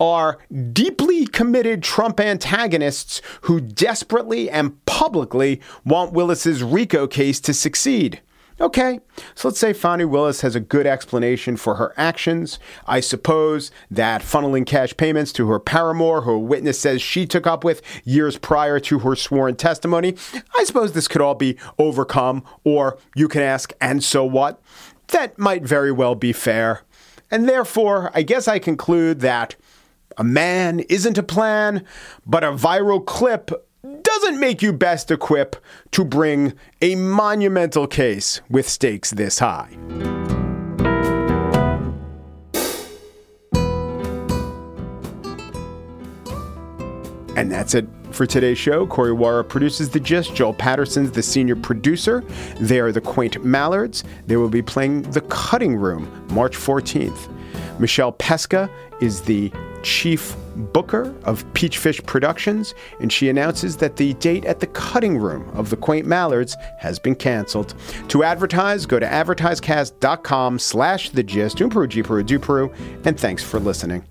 are 0.00 0.38
deeply 0.72 1.26
committed 1.26 1.82
Trump 1.82 2.18
antagonists 2.18 3.22
who 3.42 3.60
desperately 3.60 4.50
and 4.50 4.84
publicly 4.84 5.60
want 5.84 6.12
Willis's 6.12 6.60
RICO 6.60 7.06
case 7.06 7.38
to 7.38 7.54
succeed. 7.54 8.20
Okay, 8.62 9.00
so 9.34 9.48
let's 9.48 9.58
say 9.58 9.72
Fani 9.72 10.04
Willis 10.04 10.42
has 10.42 10.54
a 10.54 10.60
good 10.60 10.86
explanation 10.86 11.56
for 11.56 11.74
her 11.74 11.92
actions. 11.96 12.60
I 12.86 13.00
suppose 13.00 13.72
that 13.90 14.22
funneling 14.22 14.64
cash 14.64 14.96
payments 14.96 15.32
to 15.32 15.48
her 15.48 15.58
paramour, 15.58 16.20
who 16.20 16.30
a 16.30 16.38
witness 16.38 16.78
says 16.78 17.02
she 17.02 17.26
took 17.26 17.44
up 17.44 17.64
with 17.64 17.82
years 18.04 18.38
prior 18.38 18.78
to 18.78 19.00
her 19.00 19.16
sworn 19.16 19.56
testimony, 19.56 20.14
I 20.56 20.62
suppose 20.62 20.92
this 20.92 21.08
could 21.08 21.20
all 21.20 21.34
be 21.34 21.58
overcome, 21.76 22.44
or 22.62 22.98
you 23.16 23.26
can 23.26 23.42
ask, 23.42 23.72
and 23.80 24.04
so 24.04 24.24
what? 24.24 24.62
That 25.08 25.36
might 25.40 25.64
very 25.64 25.90
well 25.90 26.14
be 26.14 26.32
fair. 26.32 26.82
And 27.32 27.48
therefore, 27.48 28.12
I 28.14 28.22
guess 28.22 28.46
I 28.46 28.60
conclude 28.60 29.20
that 29.20 29.56
a 30.16 30.22
man 30.22 30.80
isn't 30.88 31.18
a 31.18 31.24
plan, 31.24 31.84
but 32.24 32.44
a 32.44 32.52
viral 32.52 33.04
clip 33.04 33.50
doesn't 34.22 34.38
make 34.38 34.62
you 34.62 34.72
best 34.72 35.10
equipped 35.10 35.58
to 35.90 36.04
bring 36.04 36.52
a 36.80 36.94
monumental 36.94 37.88
case 37.88 38.40
with 38.48 38.68
stakes 38.68 39.10
this 39.10 39.40
high. 39.40 39.68
And 47.34 47.50
that's 47.50 47.74
it 47.74 47.88
for 48.12 48.24
today's 48.24 48.58
show. 48.58 48.86
Corey 48.86 49.10
Wara 49.10 49.48
produces 49.48 49.90
The 49.90 49.98
Gist. 49.98 50.36
Joel 50.36 50.54
Patterson's 50.54 51.10
the 51.10 51.22
senior 51.22 51.56
producer. 51.56 52.22
They 52.60 52.78
are 52.78 52.92
the 52.92 53.00
Quaint 53.00 53.44
Mallards. 53.44 54.04
They 54.28 54.36
will 54.36 54.50
be 54.50 54.62
playing 54.62 55.02
The 55.02 55.22
Cutting 55.22 55.74
Room 55.74 56.08
March 56.28 56.56
14th. 56.56 57.28
Michelle 57.80 58.12
Pesca 58.12 58.70
is 59.00 59.22
the 59.22 59.50
chief 59.82 60.36
Booker 60.56 61.14
of 61.24 61.44
Peachfish 61.54 62.04
Productions, 62.06 62.74
and 63.00 63.12
she 63.12 63.28
announces 63.28 63.76
that 63.78 63.96
the 63.96 64.14
date 64.14 64.44
at 64.44 64.60
the 64.60 64.66
cutting 64.68 65.18
room 65.18 65.48
of 65.54 65.70
the 65.70 65.76
Quaint 65.76 66.06
Mallards 66.06 66.56
has 66.78 66.98
been 66.98 67.14
canceled. 67.14 67.74
To 68.08 68.24
advertise, 68.24 68.86
go 68.86 68.98
to 68.98 69.06
advertisecast.com 69.06 70.58
slash 70.58 71.10
the 71.10 71.22
gist, 71.22 71.60
and 71.60 73.18
thanks 73.18 73.42
for 73.42 73.60
listening. 73.60 74.04